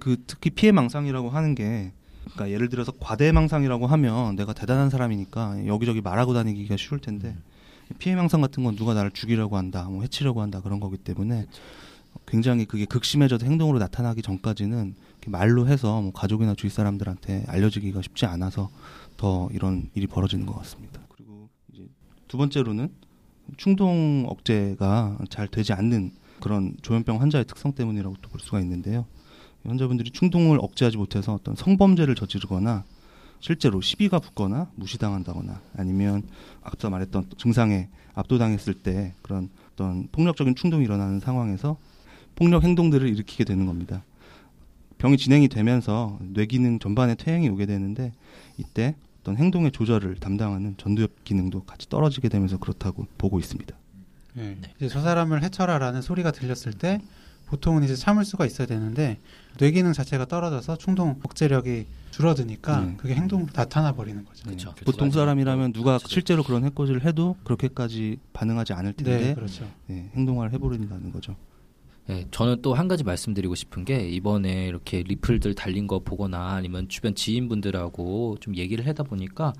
[0.00, 1.92] 그 특히 피해 망상이라고 하는 게
[2.24, 7.36] 그러니까 예를 들어서 과대 망상이라고 하면 내가 대단한 사람이니까 여기저기 말하고 다니기가 쉬울 텐데
[7.98, 11.46] 피해 망상 같은 건 누가 나를 죽이려고 한다, 뭐 해치려고 한다 그런 거기 때문에
[12.26, 14.94] 굉장히 그게 극심해져서 행동으로 나타나기 전까지는
[15.26, 18.70] 말로 해서 뭐 가족이나 주위 사람들한테 알려지기가 쉽지 않아서
[19.16, 21.00] 더 이런 일이 벌어지는 것 같습니다.
[21.08, 21.86] 그리고 이제
[22.28, 22.90] 두 번째로는
[23.56, 29.06] 충동 억제가 잘 되지 않는 그런 조현병 환자의 특성 때문이라고 또 볼 수가 있는데요.
[29.66, 32.84] 환자분들이 충동을 억제하지 못해서 어떤 성범죄를 저지르거나
[33.40, 36.22] 실제로 시비가 붙거나 무시당한다거나 아니면
[36.62, 41.76] 앞서 말했던 증상에 압도당했을 때 그런 어떤 폭력적인 충동이 일어나는 상황에서
[42.36, 44.04] 폭력 행동들을 일으키게 되는 겁니다.
[44.98, 48.12] 병이 진행이 되면서 뇌기능 전반에 퇴행이 오게 되는데
[48.56, 53.74] 이때 어떤 행동의 조절을 담당하는 전두엽 기능도 같이 떨어지게 되면서 그렇다고 보고 있습니다.
[54.36, 54.40] 예.
[54.40, 54.58] 네.
[54.76, 57.00] 이제 저 사람을 해쳐라라는 소리가 들렸을 때
[57.46, 59.18] 보통은 이제 참을 수가 있어야 되는데
[59.58, 62.94] 뇌 기능 자체가 떨어져서 충동 억제력이 줄어드니까 네.
[62.96, 64.44] 그게 행동으로 나타나 버리는 거죠.
[64.44, 64.74] 그렇죠.
[64.74, 64.84] 네.
[64.84, 66.08] 보통 사람이라면 누가 그렇죠.
[66.08, 69.68] 실제로 그런 해코지를 해도 그렇게까지 반응하지 않을 텐데 네, 그렇죠.
[69.86, 71.36] 네, 행동을 해버린다는 거죠.
[72.06, 76.88] 네, 저는 또 한 가지 말씀드리고 싶은 게 이번에 이렇게 리플들 달린 거 보거나 아니면
[76.88, 79.52] 주변 지인분들하고 좀 얘기를 하다 보니까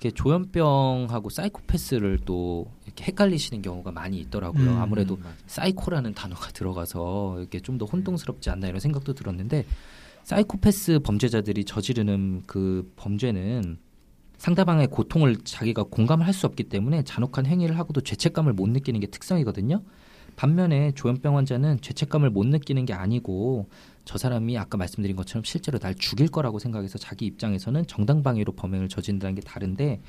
[0.00, 4.70] 이렇게 조현병하고 사이코패스를 또 이렇게 헷갈리시는 경우가 많이 있더라고요.
[4.70, 9.64] 음, 아무래도 사이코라는 단어가 들어가서 이렇게 좀 더 혼동스럽지 않나 이런 생각도 들었는데
[10.24, 13.78] 사이코패스 범죄자들이 저지르는 그 범죄는
[14.36, 19.82] 상대방의 고통을 자기가 공감을 할수 없기 때문에 잔혹한 행위를 하고도 죄책감을 못 느끼는 게 특성이거든요.
[20.38, 23.68] 반면에 조현병 환자는 죄책감을 못 느끼는 게 아니고
[24.04, 29.34] 저 사람이 아까 말씀드린 것처럼 실제로 날 죽일 거라고 생각해서 자기 입장에서는 정당방위로 범행을 저지른다는
[29.34, 30.00] 게 다른데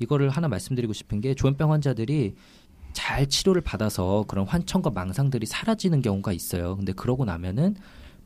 [0.00, 2.34] 이거를 하나 말씀드리고 싶은 게 조현병 환자들이
[2.94, 6.74] 잘 치료를 받아서 그런 환청과 망상들이 사라지는 경우가 있어요.
[6.74, 7.76] 근데 그러고 나면은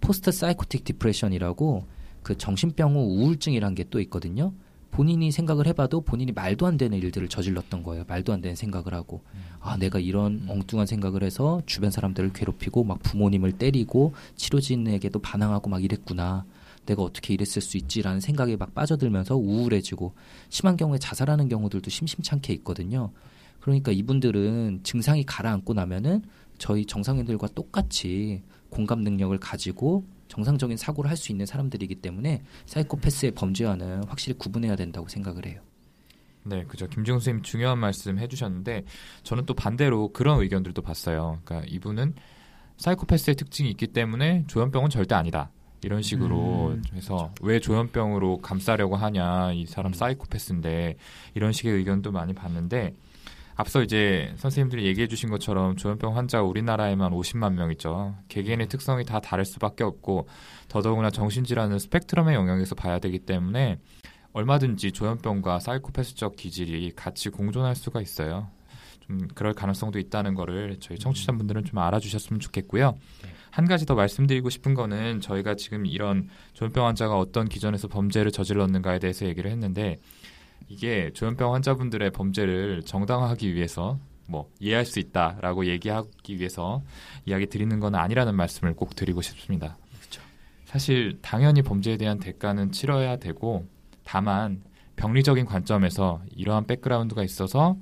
[0.01, 1.87] post-psychotic depression이라고
[2.23, 4.55] 그 정신병 후 우울증이란 게또 있거든요.
[4.95, 8.05] 본인이 생각을 해봐도 본인이 말도 안 되는 일들을 저질렀던 거예요.
[8.07, 9.23] 말도 안 되는 생각을 하고
[9.61, 15.83] 아 내가 이런 엉뚱한 생각을 해서 주변 사람들을 괴롭히고 막 부모님을 때리고 치료진에게도 반항하고 막
[15.83, 16.45] 이랬구나.
[16.87, 20.13] 내가 어떻게 이랬을 수 있지라는 생각에 막 빠져들면서 우울해지고
[20.49, 23.11] 심한 경우에 자살하는 경우들도 심심찮게 있거든요.
[23.59, 26.23] 그러니까 이분들은 증상이 가라앉고 나면은
[26.57, 34.05] 저희 정상인들과 똑같이 공감 능력을 가지고 정상적인 사고를 할 수 있는 사람들이기 때문에 사이코패스의 범죄와는
[34.09, 35.61] 확실히 구분해야 된다고 생각을 해요.
[36.43, 36.89] 네, 그죠.
[36.89, 38.85] 김지훈 선생님 중요한 말씀 해주셨는데
[39.23, 41.39] 저는 또 반대로 그런 의견들도 봤어요.
[41.45, 42.15] 그러니까 이분은
[42.79, 45.51] 사이코패스의 특징이 있기 때문에 조현병은 절대 아니다.
[45.85, 49.95] 이런 식으로 음, 해서 왜 조현병으로 감싸려고 하냐 이 사람 음.
[49.95, 50.97] 사이코패스인데
[51.35, 52.93] 이런 식의 의견도 많이 봤는데
[53.57, 58.17] 앞서 이제 선생님들이 얘기해 주신 것처럼 조현병 환자가 우리나라에만 50만 명 있죠.
[58.29, 60.29] 개개인의 특성이 다 다를 수밖에 없고
[60.69, 63.79] 더더구나 정신질환은 스펙트럼의 영역에서 봐야 되기 때문에
[64.33, 68.49] 얼마든지 조현병과 사이코패스적 기질이 같이 공존할 수가 있어요.
[69.07, 72.97] 좀 그럴 가능성도 있다는 거를 저희 청취자분들은 좀 알아주셨으면 좋겠고요.
[73.51, 78.99] 한 가지 더 말씀드리고 싶은 거는 저희가 지금 이런 조현병 환자가 어떤 기전에서 범죄를 저질렀는가에
[78.99, 79.99] 대해서 얘기를 했는데
[80.69, 86.83] 이게 조현병 환자분들의 범죄를 정당화하기 위해서 뭐 이해할 수 있다라고 얘기하기 위해서
[87.27, 89.77] 이야기 드리는 건 아니라는 말씀을 꼭 드리고 싶습니다.
[90.01, 90.23] 그렇죠.
[90.65, 93.67] 사실 당연히 범죄에 대한 대가는 치러야 되고
[94.05, 94.63] 다만
[94.97, 97.77] 병리적인 관점에서 이러한 백그라운드가 있어서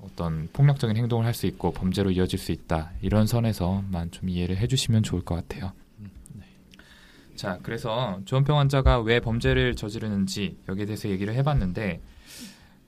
[0.00, 5.02] 어떤 폭력적인 행동을 할 수 있고 범죄로 이어질 수 있다 이런 선에서만 좀 이해를 해주시면
[5.02, 5.72] 좋을 것 같아요.
[7.36, 12.00] 자, 그래서 조현병 환자가 왜 범죄를 저지르는지 여기에 대해서 얘기를 해봤는데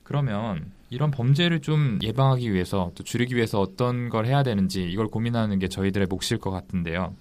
[0.03, 5.59] 그러면 이런 범죄를 좀 예방하기 위해서 또 줄이기 위해서 어떤 걸 해야 되는지 이걸 고민하는
[5.59, 7.15] 게 저희들의 몫일 것 같은데요.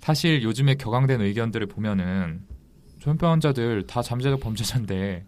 [0.00, 2.42] 사실 요즘에 격앙된 의견들을 보면은
[2.98, 5.24] 조현병 환자들 다 잠재적 범죄자인데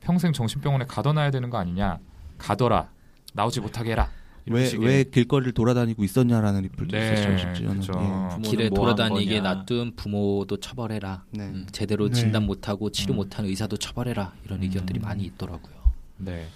[0.00, 1.98] 평생 정신병원에 가둬놔야 되는 거 아니냐?
[2.38, 2.90] 가둬라.
[3.34, 4.08] 나오지 못하게 해라.
[4.48, 7.38] 왜, 왜 길거리를 돌아다니고 있었냐라는 리플도 네, 있었죠.
[7.38, 7.80] 심지어는.
[7.80, 7.92] 그렇죠.
[7.92, 9.40] 부모는 길에 뭐한 돌아다니게.
[9.40, 11.24] 놔둔 부모도 처벌해라.
[11.34, 11.38] 예.
[11.38, 11.44] 네.
[11.48, 12.14] 음, 제대로 네.
[12.14, 13.16] 진단 못하고 치료 음.
[13.16, 14.34] 못하는 의사도 처벌해라.
[14.44, 15.74] 이런 의견들이 많이 있더라고요.
[16.18, 16.46] 네.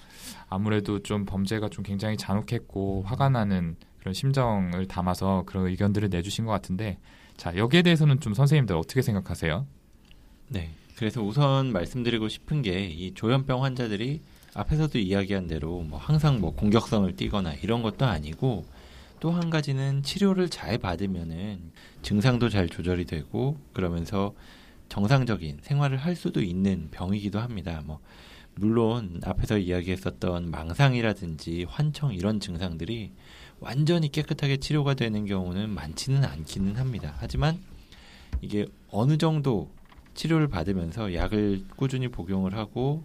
[0.49, 6.53] 아무래도 좀 범죄가 좀 굉장히 잔혹했고 화가 나는 그런 심정을 담아서 그런 의견들을 내주신 것
[6.53, 6.99] 같은데
[7.37, 9.67] 자 여기에 대해서는 좀 선생님들 어떻게 생각하세요?
[10.49, 10.71] 네.
[10.97, 14.21] 그래서 우선 말씀드리고 싶은 게 이 조현병 환자들이
[14.55, 18.65] 앞에서도 이야기한 대로 뭐 항상 뭐 공격성을 띠거나 이런 것도 아니고
[19.21, 24.35] 또 한 가지는 치료를 잘 받으면은 증상도 잘 조절이 되고 그러면서
[24.89, 27.83] 정상적인 생활을 할 수도 있는 병이기도 합니다.
[27.85, 28.01] 뭐
[28.55, 33.13] 물론 앞에서 이야기했었던 망상이라든지 환청 이런 증상들이
[33.61, 37.15] 완전히 깨끗하게 치료가 되는 경우는 많지는 않기는 합니다.
[37.19, 37.59] 하지만
[38.41, 39.71] 이게 어느 정도
[40.15, 43.05] 치료를 받으면서 약을 꾸준히 복용을 하고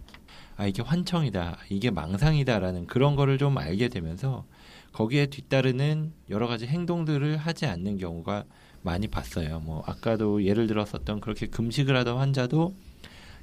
[0.56, 4.46] 아 이게 환청이다 이게 망상이다라는 그런 거를 좀 알게 되면서
[4.92, 8.44] 거기에 뒤따르는 여러 가지 행동들을 하지 않는 경우가
[8.82, 9.60] 많이 봤어요.
[9.60, 12.74] 뭐 아까도 예를 들었었던 그렇게 금식을 하던 환자도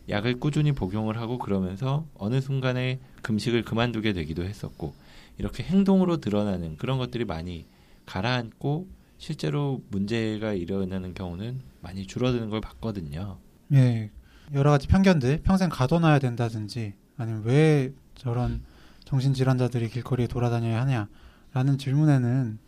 [0.10, 4.94] 약을 꾸준히 복용을 하고 그러면서 어느 순간에 금식을 그만두게 되기도 했었고
[5.38, 7.66] 이렇게 행동으로 드러나는 그런 것들이 많이
[8.06, 13.38] 가라앉고 실제로 문제가 일어나는 경우는 많이 줄어드는 걸 봤거든요.
[13.74, 14.12] 예,
[14.54, 18.62] 여러 가지 편견들 평생 가둬놔야 된다든지 아니면 왜 저런
[19.06, 22.60] 정신질환자들이 길거리에 돌아다녀야 하냐라는 질문에는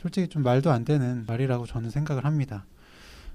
[0.00, 2.66] 솔직히 좀 말도 안 되는 말이라고 저는 생각을 합니다.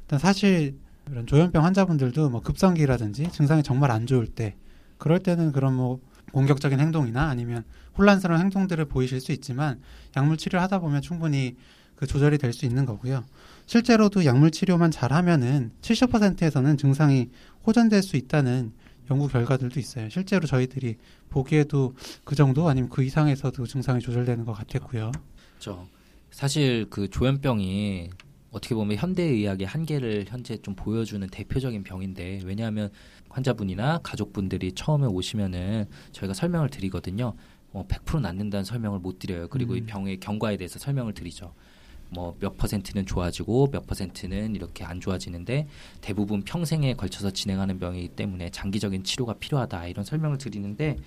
[0.04, 0.77] 일단 사실
[1.10, 4.56] 이런 조현병 환자분들도 뭐 급성기라든지 증상이 정말 안 좋을 때
[4.97, 5.99] 그럴 때는 그런 뭐
[6.32, 7.63] 공격적인 행동이나 아니면
[7.97, 9.82] 혼란스러운 행동들을 보이실 수 있지만
[10.15, 11.58] 약물 치료를 하다 보면 충분히
[11.95, 13.23] 그 조절이 될 수 있는 거고요.
[13.65, 17.30] 실제로도 약물 치료만 잘하면은 70%에서는 증상이
[17.65, 18.73] 호전될 수 있다는
[19.10, 20.10] 연구 결과들도 있어요.
[20.10, 20.98] 실제로 저희들이
[21.30, 25.12] 보기에도 그 정도 아니면 그 이상에서도 증상이 조절되는 것 같았고요.
[25.54, 25.88] 그렇죠.
[26.30, 28.10] 사실 그 조현병이
[28.52, 32.90] 어떻게 보면 현대 의학의 한계를 현재 좀 보여주는 대표적인 병인데 왜냐하면
[33.30, 37.34] 환자분이나 가족분들이 처음에 오시면은 저희가 설명을 드리거든요.
[37.74, 39.48] 어, 100% 낫는다는 설명을 못 드려요.
[39.48, 39.86] 그리고 이 음.
[39.86, 41.54] 병의 경과에 대해서 설명을 드리죠.
[42.12, 45.67] 뭐 몇 퍼센트는 좋아지고 몇 퍼센트는 이렇게 안 좋아지는데
[46.02, 50.97] 대부분 평생에 걸쳐서 진행하는 병이기 때문에 장기적인 치료가 필요하다 이런 설명을 드리는데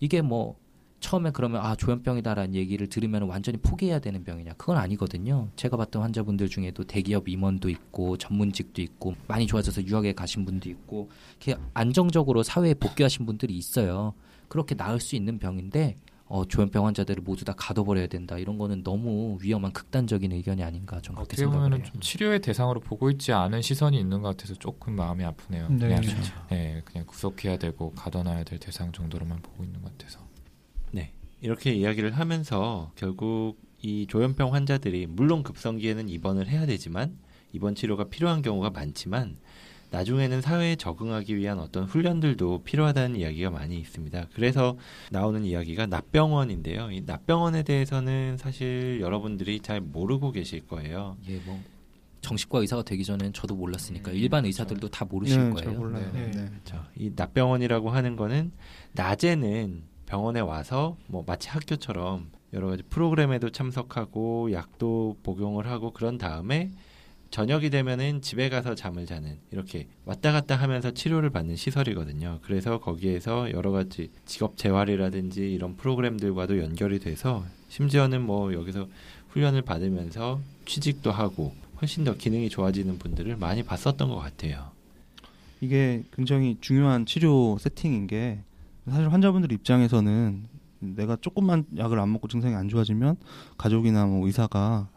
[0.00, 0.56] 이게 뭐
[1.00, 5.48] 처음에 그러면 아 조현병이다라는 얘기를 들으면 완전히 포기해야 되는 병이냐 그건 아니거든요.
[5.54, 11.08] 제가 봤던 환자분들 중에도 대기업 임원도 있고 전문직도 있고 많이 좋아져서 유학에 가신 분도 있고
[11.40, 14.14] 이렇게 안정적으로 사회에 복귀하신 분들이 있어요.
[14.48, 19.38] 그렇게 나을 수 있는 병인데 어, 조현병 환자들을 모두 다 가둬버려야 된다 이런 거는 너무
[19.40, 21.82] 위험한 극단적인 의견이 아닌가 좀 그렇게 어떻게 생각을 해요.
[21.84, 25.68] 좀 치료의 대상으로 보고 있지 않은 시선이 있는 것 같아서 조금 마음이 아프네요.
[25.70, 25.78] 네.
[25.78, 26.34] 그냥, 그렇죠.
[26.52, 30.20] 예, 그냥 구속해야 되고 가둬놔야 될 대상 정도로만 보고 있는 것 같아서.
[30.90, 31.12] 네.
[31.40, 37.16] 이렇게 이야기를 하면서 결국 이 조현병 환자들이 물론 급성기에는 입원을 해야 되지만
[37.52, 39.38] 입원 치료가 필요한 경우가 많지만
[39.90, 44.28] 나중에는 사회에 적응하기 위한 어떤 훈련들도 필요하다는 이야기가 많이 있습니다.
[44.34, 44.76] 그래서
[45.10, 46.90] 나오는 이야기가 납병원인데요.
[46.90, 51.16] 이 납병원에 대해서는 사실 여러분들이 잘 모르고 계실 거예요.
[51.28, 51.62] 예, 뭐
[52.20, 54.48] 정신과 의사가 되기 전엔 저도 몰랐으니까 음, 일반 그렇죠.
[54.48, 55.64] 의사들도 다 모르실 네, 거예요.
[55.64, 56.10] 잘 몰라요.
[56.12, 56.30] 네.
[56.30, 56.48] 네.
[56.48, 56.84] 그렇죠.
[56.96, 58.52] 이 납병원이라고 하는 거는
[58.92, 66.72] 낮에는 병원에 와서 뭐 마치 학교처럼 여러 가지 프로그램에도 참석하고 약도 복용을 하고 그런 다음에
[67.30, 72.38] 저녁이 되면은 집에 가서 잠을 자는 이렇게 왔다 갔다 하면서 치료를 받는 시설이거든요.
[72.42, 78.88] 그래서 거기에서 여러 가지 직업 재활이라든지 이런 프로그램들과도 연결이 돼서 심지어는 뭐 여기서
[79.28, 84.70] 훈련을 받으면서 취직도 하고 훨씬 더 기능이 좋아지는 분들을 많이 봤었던 것 같아요.
[85.60, 88.40] 이게 굉장히 중요한 치료 세팅인 게
[88.88, 90.44] 사실 환자분들 입장에서는
[90.80, 93.16] 내가 조금만 약을 안 먹고 증상이 안 좋아지면
[93.58, 94.88] 가족이나 뭐 의사가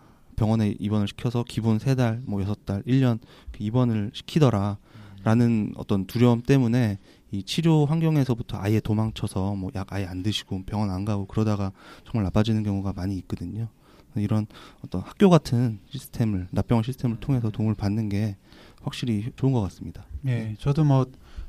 [0.42, 3.20] 병원에 입원을 시켜서 기본 세 달, 뭐 여섯 달, 일 년
[3.60, 6.98] 입원을 시키더라라는 어떤 두려움 때문에
[7.30, 11.72] 이 치료 환경에서부터 아예 도망쳐서 뭐 약 아예 안 드시고 병원 안 가고 그러다가
[12.06, 13.68] 정말 나빠지는 경우가 많이 있거든요.
[14.16, 14.48] 이런
[14.84, 18.36] 어떤 학교 같은 시스템을 납병원 시스템을 통해서 도움을 받는 게
[18.82, 20.06] 확실히 좋은 것 같습니다.
[20.26, 21.06] 예, 저도 뭐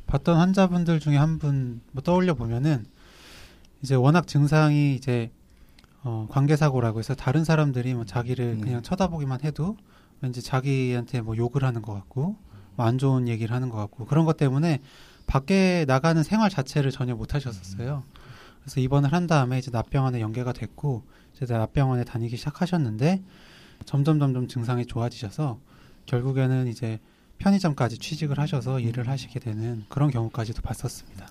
[0.06, 2.84] 봤던 환자분들 중에 한 분 뭐 떠올려 보면은
[3.82, 5.30] 이제 워낙 증상이 이제
[6.04, 8.60] 어, 관계사고라고 해서 다른 사람들이 뭐 자기를 음.
[8.60, 9.76] 그냥 쳐다보기만 해도
[10.20, 12.36] 왠지 자기한테 뭐 욕을 하는 것 같고
[12.76, 14.80] 뭐 안 좋은 얘기를 하는 것 같고 그런 것 때문에
[15.26, 18.02] 밖에 나가는 생활 자체를 전혀 못 하셨었어요.
[18.62, 21.02] 그래서 입원을 한 다음에 이제 납병원에 연계가 됐고
[21.34, 23.22] 이제 납병원에 다니기 시작하셨는데
[23.84, 25.58] 점점 점점 증상이 좋아지셔서
[26.06, 27.00] 결국에는 이제
[27.38, 31.28] 편의점까지 취직을 하셔서 일을 하시게 되는 그런 경우까지도 봤었습니다.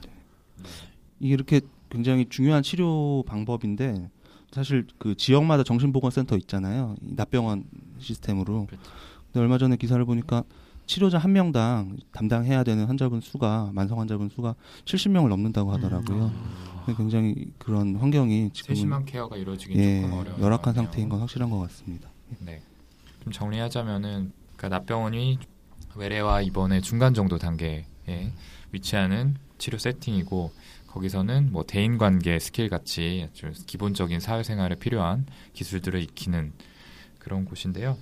[1.19, 4.09] 이게 이렇게 굉장히 중요한 치료 방법인데
[4.51, 6.95] 사실 그 지역마다 정신보건센터 있잖아요.
[7.01, 7.63] 이 납병원
[7.99, 8.65] 시스템으로.
[8.67, 8.91] 그렇죠.
[9.27, 10.43] 근데 얼마 전에 기사를 보니까
[10.85, 16.25] 치료자 한 명당 담당해야 되는 환자분 수가 만성 환자분 수가 70명을 넘는다고 하더라고요.
[16.87, 16.95] 음.
[16.97, 20.73] 굉장히 그런 환경이 지금 세심한 케어가 이루어지긴 예, 조금 어려운 열악한.
[20.73, 22.09] 상태인 건 확실한 것 같습니다.
[22.39, 22.61] 네.
[23.23, 25.39] 좀 정리하자면은 그러니까 납병원이
[25.95, 27.85] 외래와 입원의 중간 정도 단계에
[28.71, 30.51] 위치하는 치료 세팅이고
[30.91, 36.51] 거기서는 뭐 대인 관계 스킬 같이 아주 기본적인 사회생활에 필요한 기술들을 익히는
[37.17, 37.97] 그런 곳인데요.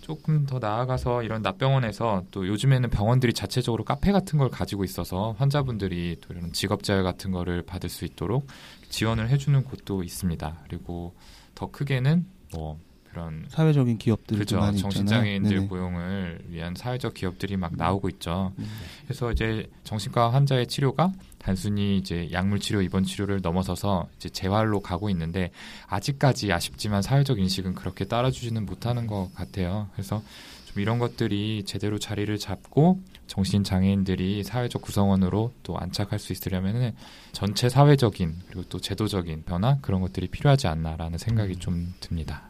[0.00, 6.18] 조금 더 나아가서 이런 납병원에서 또 요즘에는 병원들이 자체적으로 카페 같은 걸 가지고 있어서 환자분들이
[6.20, 8.46] 또 이런 직업재활 같은 거를 받을 수 있도록
[8.88, 10.60] 지원을 해주는 곳도 있습니다.
[10.64, 11.14] 그리고
[11.56, 12.78] 더 크게는 뭐
[13.16, 14.58] 그런 사회적인 기업들도 그렇죠.
[14.58, 15.68] 많이 정신장애인들 있잖아요.
[15.70, 18.52] 고용을 위한 사회적 기업들이 막 나오고 있죠.
[18.58, 18.66] 음.
[19.06, 25.08] 그래서 이제 정신과 환자의 치료가 단순히 이제 약물 치료, 입원 치료를 넘어서서 이제 재활로 가고
[25.08, 25.50] 있는데
[25.86, 29.88] 아직까지 아쉽지만 사회적 인식은 그렇게 따라주지는 못하는 것 같아요.
[29.94, 30.22] 그래서
[30.66, 36.94] 좀 이런 것들이 제대로 자리를 잡고 정신 장애인들이 사회적 구성원으로 또 안착할 수 있으려면은
[37.32, 42.45] 전체 사회적인 그리고 또 제도적인 변화 그런 것들이 필요하지 않나라는 생각이 좀 듭니다.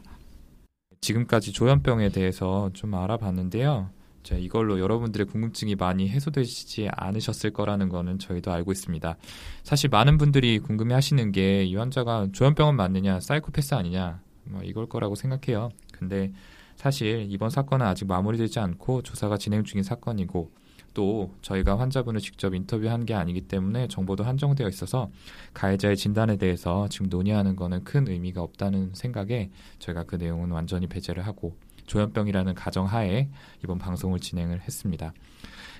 [1.01, 3.89] 지금까지 조현병에 대해서 좀 알아봤는데요.
[4.23, 9.15] 자, 이걸로 여러분들의 궁금증이 많이 해소되시지 않으셨을 거라는 거는 저희도 알고 있습니다.
[9.63, 15.15] 사실 많은 분들이 궁금해 하시는 게 이 환자가 조현병은 맞느냐, 사이코패스 아니냐, 뭐 이걸 거라고
[15.15, 15.69] 생각해요.
[15.93, 16.33] 근데
[16.75, 20.51] 사실 이번 사건은 아직 마무리되지 않고 조사가 진행 중인 사건이고
[20.97, 25.11] 또 저희가 환자분을 직접 인터뷰한 게 아니기 때문에 정보도 한정되어 있어서
[25.53, 31.27] 가해자의 진단에 대해서 지금 논의하는 거는 큰 의미가 없다는 생각에 저희가 그 내용은 완전히 배제를
[31.27, 31.55] 하고
[31.85, 33.29] 조현병이라는 가정 하에
[33.63, 35.13] 이번 방송을 진행을 했습니다.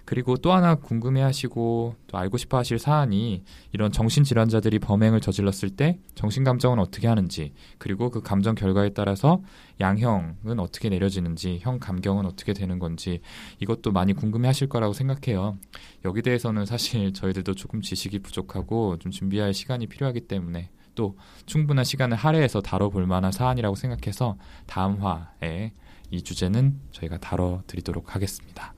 [0.08, 3.44] 그리고 또 하나 궁금해하시고 또 알고 싶어하실 사안이
[3.74, 9.42] 이런 정신질환자들이 범행을 저질렀을 때 정신감정은 어떻게 하는지 그리고 그 감정 결과에 따라서
[9.82, 13.20] 양형은 어떻게 내려지는지 형 감경은 어떻게 되는 건지
[13.60, 15.58] 이것도 많이 궁금해하실 거라고 생각해요.
[16.06, 22.16] 여기 대해서는 사실 저희들도 조금 지식이 부족하고 좀 준비할 시간이 필요하기 때문에 또 충분한 시간을
[22.16, 25.74] 할애해서 다뤄볼 만한 사안이라고 생각해서 다음 화에
[26.12, 28.77] 이 주제는 저희가 다뤄드리도록 하겠습니다.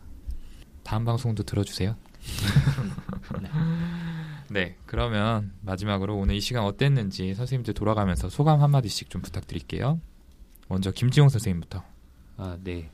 [0.90, 1.96] 다음 방송도 들어주세요.
[3.44, 3.50] 네.
[4.50, 10.02] 네, 그러면 마지막으로 오늘 이 시간 어땠는지 선생님들 돌아가면서 소감 한마디씩 좀 부탁드릴게요.
[10.68, 11.84] 먼저 김지용 선생님부터.
[12.38, 12.90] 아, 네.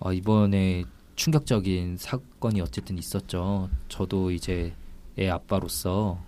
[0.00, 3.70] 어, 이번에 충격적인 사건이 어쨌든 있었죠.
[3.88, 4.74] 저도 이제
[5.16, 6.20] 애 아빠로서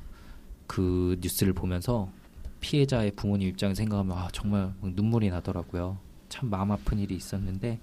[0.69, 2.13] 그 뉴스를 보면서
[2.61, 5.99] 피해자의 부모님 입장 생각하면 아, 정말 눈물이 나더라고요.
[6.29, 7.81] 참 마음 아픈 일이 있었는데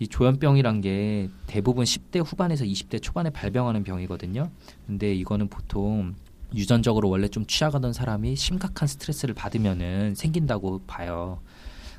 [0.00, 4.50] 이 조현병이란 게 대부분 10대 후반에서 20대 초반에 발병하는 병이거든요.
[4.86, 6.14] 근데 이거는 보통
[6.54, 11.38] 유전적으로 원래 좀 취약하던 사람이 심각한 스트레스를 받으면은 생긴다고 봐요.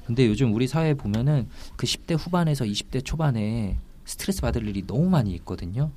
[0.08, 5.32] 근데 요즘 우리 사회에 보면은 그 10대 후반에서 20대 초반에 스트레스 받을 일이 너무 많이
[5.36, 5.92] 있거든요.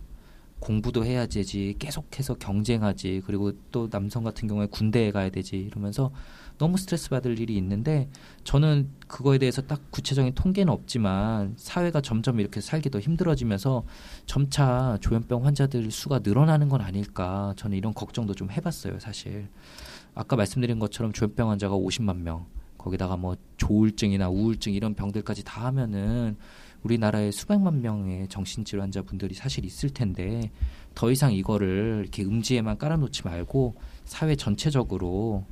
[0.65, 6.11] 공부도 해야 되지, 계속해서 경쟁하지, 그리고 또 남성 같은 경우에 군대에 가야 되지, 이러면서
[6.57, 8.09] 너무 스트레스 받을 일이 있는데
[8.45, 13.85] 저는 그거에 대해서 딱 구체적인 통계는 없지만 사회가 점점 이렇게 살기 더 힘들어지면서
[14.27, 19.49] 점차 조현병 환자들 수가 늘어나는 건 아닐까 저는 이런 걱정도 좀 해봤어요 사실.
[20.15, 22.47] 아까 말씀드린 것처럼 조현병 환자가 50만 명
[22.79, 26.37] 거기다가 뭐 조울증이나 우울증 이런 병들까지 다 하면은
[26.85, 30.51] 우리나라에 수백만 명의 정신질환자 분들이 사실 있을 텐데
[30.95, 35.45] 더 이상 이거를 이렇게 음지에만 깔아놓지 말고 사회 전체적으로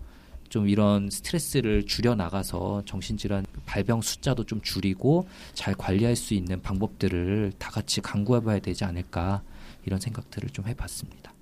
[0.48, 7.54] 좀 이런 스트레스를 줄여 나가서 정신질환 발병 숫자도 좀 줄이고 잘 관리할 수 있는 방법들을
[7.58, 9.42] 다 같이 강구해봐야 되지 않을까
[9.86, 11.32] 이런 생각들을 좀 해봤습니다.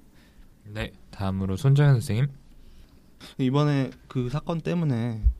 [0.66, 2.28] 네, 다음으로 손정현 선생님.
[3.38, 5.39] 이번에 그 사건 때문에 그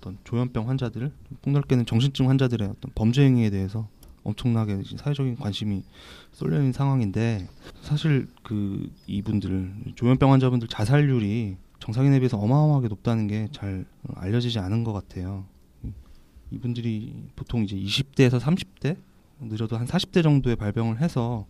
[0.00, 3.86] 어떤 조현병 환자들, 폭넓게는 정신증 환자들의 어떤 범죄 행위에 대해서
[4.24, 5.82] 엄청나게 사회적인 관심이
[6.32, 7.46] 쏠려 있는 상황인데
[7.82, 13.84] 사실 그 이분들 조현병 환자분들 자살률이 정상인에 비해서 어마어마하게 높다는 게 잘
[14.14, 15.44] 알려지지 않은 것 같아요.
[16.50, 18.96] 이분들이 보통 이제 20대에서 30대
[19.42, 21.46] 늦어도 한 40대 정도에 발병을 해서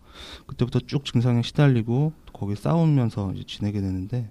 [0.46, 4.30] 그때부터 쭉 증상에 시달리고 거기에 싸우면서 지내게 되는데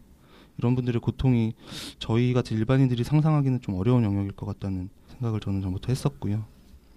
[0.60, 1.54] 이런 분들의 고통이
[2.00, 6.46] 저희 같은 일반인들이 상상하기는 좀 어려운 영역일 것 같다는 생각을 저는 전부터 했었고요.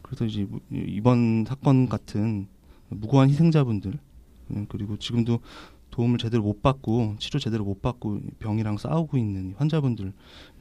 [0.03, 2.49] 그래서 이제 이번 사건 같은
[2.89, 3.99] 무고한 희생자분들
[4.69, 5.39] 그리고 지금도
[5.93, 10.13] 도움을 제대로 못 받고 치료 제대로 못 받고 병이랑 싸우고 있는 환자분들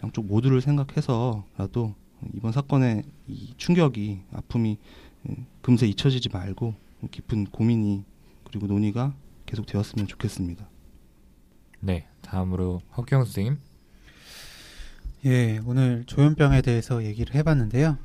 [0.04, 1.96] 양쪽 모두를 생각해서라도
[2.36, 4.78] 이번 사건의 이 충격이 아픔이
[5.62, 6.76] 금세 잊혀지지 말고
[7.10, 8.04] 깊은 고민이
[8.44, 9.16] 그리고 논의가
[9.48, 10.70] 계속 되었으면 좋겠습니다.
[11.84, 13.58] 네, 다음으로 허경 선생님.
[15.26, 17.98] 예, 오늘 조현병에 대해서 얘기를 해봤는데요.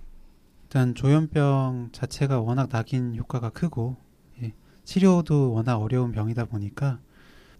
[0.64, 3.96] 일단 조현병 자체가 워낙 낙인 효과가 크고
[4.42, 7.00] 예, 치료도 워낙 어려운 병이다 보니까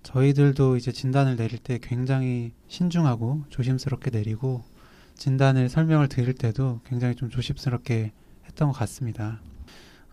[0.04, 4.64] 저희들도 이제 진단을 내릴 때 굉장히 신중하고 조심스럽게 내리고
[5.16, 8.12] 진단을 설명을 드릴 때도 굉장히 좀 조심스럽게
[8.46, 9.40] 했던 것 같습니다.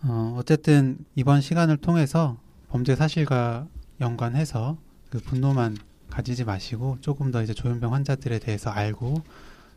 [0.02, 2.38] 어, 어쨌든 이번 시간을 통해서
[2.68, 3.66] 범죄 사실과
[4.02, 4.76] 연관해서
[5.08, 5.76] 그 분노만
[6.14, 9.16] 가지지 마시고 조금 더 이제 조현병 환자들에 대해서 알고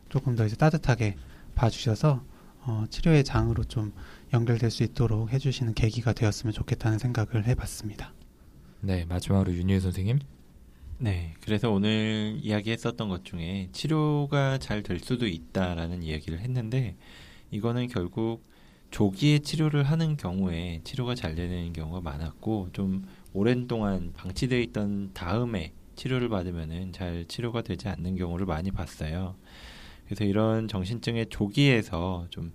[0.08, 1.16] 조금 더 이제 따뜻하게
[1.56, 2.22] 봐주셔서
[2.60, 3.92] 어, 치료의 장으로 좀
[4.32, 8.12] 연결될 수 있도록 해주시는 계기가 되었으면 좋겠다는 생각을 해봤습니다.
[8.82, 10.20] 네, 마지막으로 윤희 선생님.
[10.98, 16.94] 네, 그래서 오늘 이야기했었던 것 중에 치료가 잘 될 수도 있다라는 이야기를 했는데
[17.50, 18.44] 이거는 결국
[18.92, 25.72] 조기에 치료를 하는 경우에 치료가 잘 되는 경우가 많았고 좀 오랜 동안 방치되어 있던 다음에
[25.98, 29.34] 치료를 받으면은 잘 치료가 되지 않는 경우를 많이 봤어요.
[30.06, 32.52] 그래서 이런 정신증의 조기에서 좀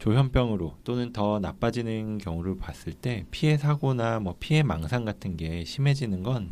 [0.00, 6.24] 조현병으로 또는 더 나빠지는 경우를 봤을 때 피해 사고나 뭐 피해 망상 같은 게 심해지는
[6.24, 6.50] 건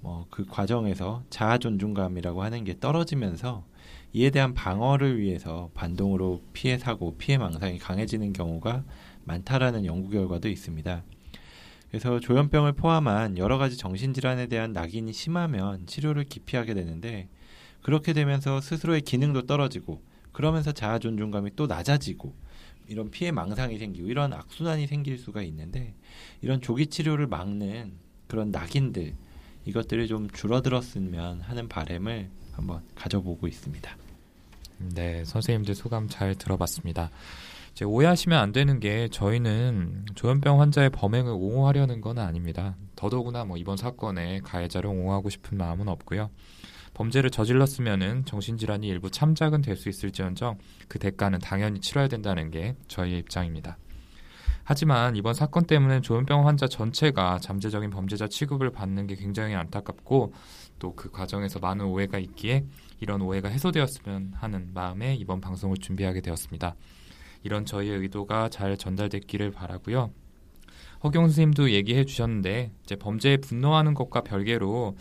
[0.00, 3.64] 뭐 그 과정에서 자아 존중감이라고 하는 게 떨어지면서
[4.12, 8.84] 이에 대한 방어를 위해서 반동으로 피해 사고, 피해 망상이 강해지는 경우가
[9.24, 11.02] 많다라는 연구 결과도 있습니다.
[11.90, 17.28] 그래서 조현병을 포함한 여러 가지 정신질환에 대한 낙인이 심하면 치료를 기피하게 되는데
[17.82, 22.34] 그렇게 되면서 스스로의 기능도 떨어지고 그러면서 자아 존중감이 또 낮아지고
[22.88, 25.94] 이런 피해 망상이 생기고 이런 악순환이 생길 수가 있는데
[26.42, 27.92] 이런 조기 치료를 막는
[28.26, 29.14] 그런 낙인들
[29.64, 33.96] 이것들이 좀 줄어들었으면 하는 바램을 한번 가져보고 있습니다.
[34.94, 37.10] 네, 선생님들 소감 잘 들어봤습니다.
[37.78, 42.74] 이제 오해하시면 안 되는 게 저희는 조현병 환자의 범행을 옹호하려는 건 아닙니다.
[42.96, 46.28] 더더구나 뭐 이번 사건에 가해자를 옹호하고 싶은 마음은 없고요.
[46.94, 50.58] 범죄를 저질렀으면은 정신질환이 일부 참작은 될 수 있을지언정
[50.88, 53.78] 그 대가는 당연히 치러야 된다는 게 저희의 입장입니다.
[54.64, 60.34] 하지만 이번 사건 때문에 조현병 환자 전체가 잠재적인 범죄자 취급을 받는 게 굉장히 안타깝고
[60.80, 62.64] 또 그 과정에서 많은 오해가 있기에
[62.98, 66.74] 이런 오해가 해소되었으면 하는 마음에 이번 방송을 준비하게 되었습니다.
[67.42, 70.10] 이런 저희의 의도가 잘 전달됐기를 바라고요.
[71.04, 74.96] 허경 선생님도 얘기해 주셨는데 이제 범죄에 분노하는 것과 별개로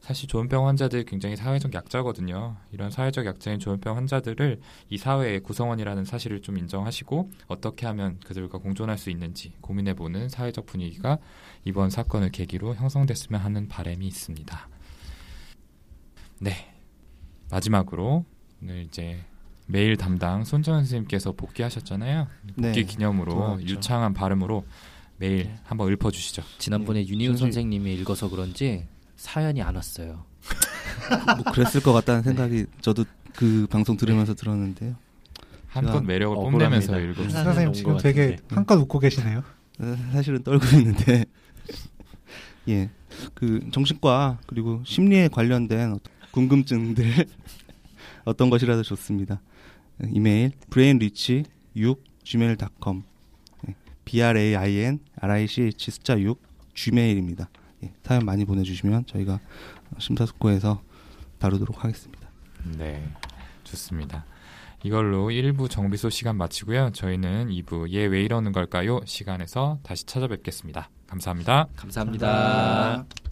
[0.00, 2.56] 사실 조현병 환자들 굉장히 사회적 약자거든요.
[2.72, 8.98] 이런 사회적 약자인 조현병 환자들을 이 사회의 구성원이라는 사실을 좀 인정하시고 어떻게 하면 그들과 공존할
[8.98, 11.18] 수 있는지 고민해보는 사회적 분위기가
[11.64, 14.68] 이번 사건을 계기로 형성됐으면 하는 바람이 있습니다.
[16.40, 16.74] 네.
[17.52, 18.24] 마지막으로
[18.60, 19.20] 오늘 이제
[19.66, 22.26] 메일 담당 손정현 선생님께서 복귀하셨잖아요.
[22.56, 22.82] 복귀 네.
[22.82, 23.64] 기념으로 돌아왔죠.
[23.66, 24.64] 유창한 발음으로
[25.18, 26.42] 메일 한번 읊어주시죠.
[26.58, 27.80] 지난번에 네, 윤희훈 선생님.
[27.80, 28.86] 선생님이 읽어서 그런지
[29.16, 30.24] 사연이 안 왔어요.
[31.42, 33.04] 뭐 그랬을 것 같다는 생각이 저도
[33.34, 34.96] 그 방송 들으면서 들었는데요.
[35.68, 36.34] 한껏 매력을.
[36.36, 37.28] 뽐내면서 읽어.
[37.28, 38.54] 선생님 온 지금 것 되게 같은데.
[38.54, 39.42] 한껏 웃고 계시네요.
[39.78, 41.24] 어, 사실은 떨고 있는데
[42.68, 42.90] 예,
[43.34, 45.98] 그 정신과 그리고 심리에 관련된
[46.32, 47.26] 궁금증들
[48.24, 49.40] 어떤 것이라도 좋습니다.
[50.10, 51.44] 이메일 brainrich
[51.76, 53.02] 6 gmail.com
[53.68, 53.74] 예,
[54.04, 56.40] b r a i n r i c h 숫자 6
[56.74, 57.48] gmail입니다.
[57.84, 59.40] 예, 사연 많이 보내주시면 저희가
[59.98, 60.82] 심사숙고해서
[61.38, 62.28] 다루도록 하겠습니다.
[62.78, 63.08] 네,
[63.64, 64.24] 좋습니다.
[64.84, 66.90] 이걸로 1부 정비소 시간 마치고요.
[66.92, 69.00] 저희는 2부 얘 왜 이러는 걸까요?
[69.04, 70.90] 시간에서 다시 찾아뵙겠습니다.
[71.06, 71.68] 감사합니다.
[71.76, 72.26] 감사합니다.
[72.26, 73.31] 감사합니다.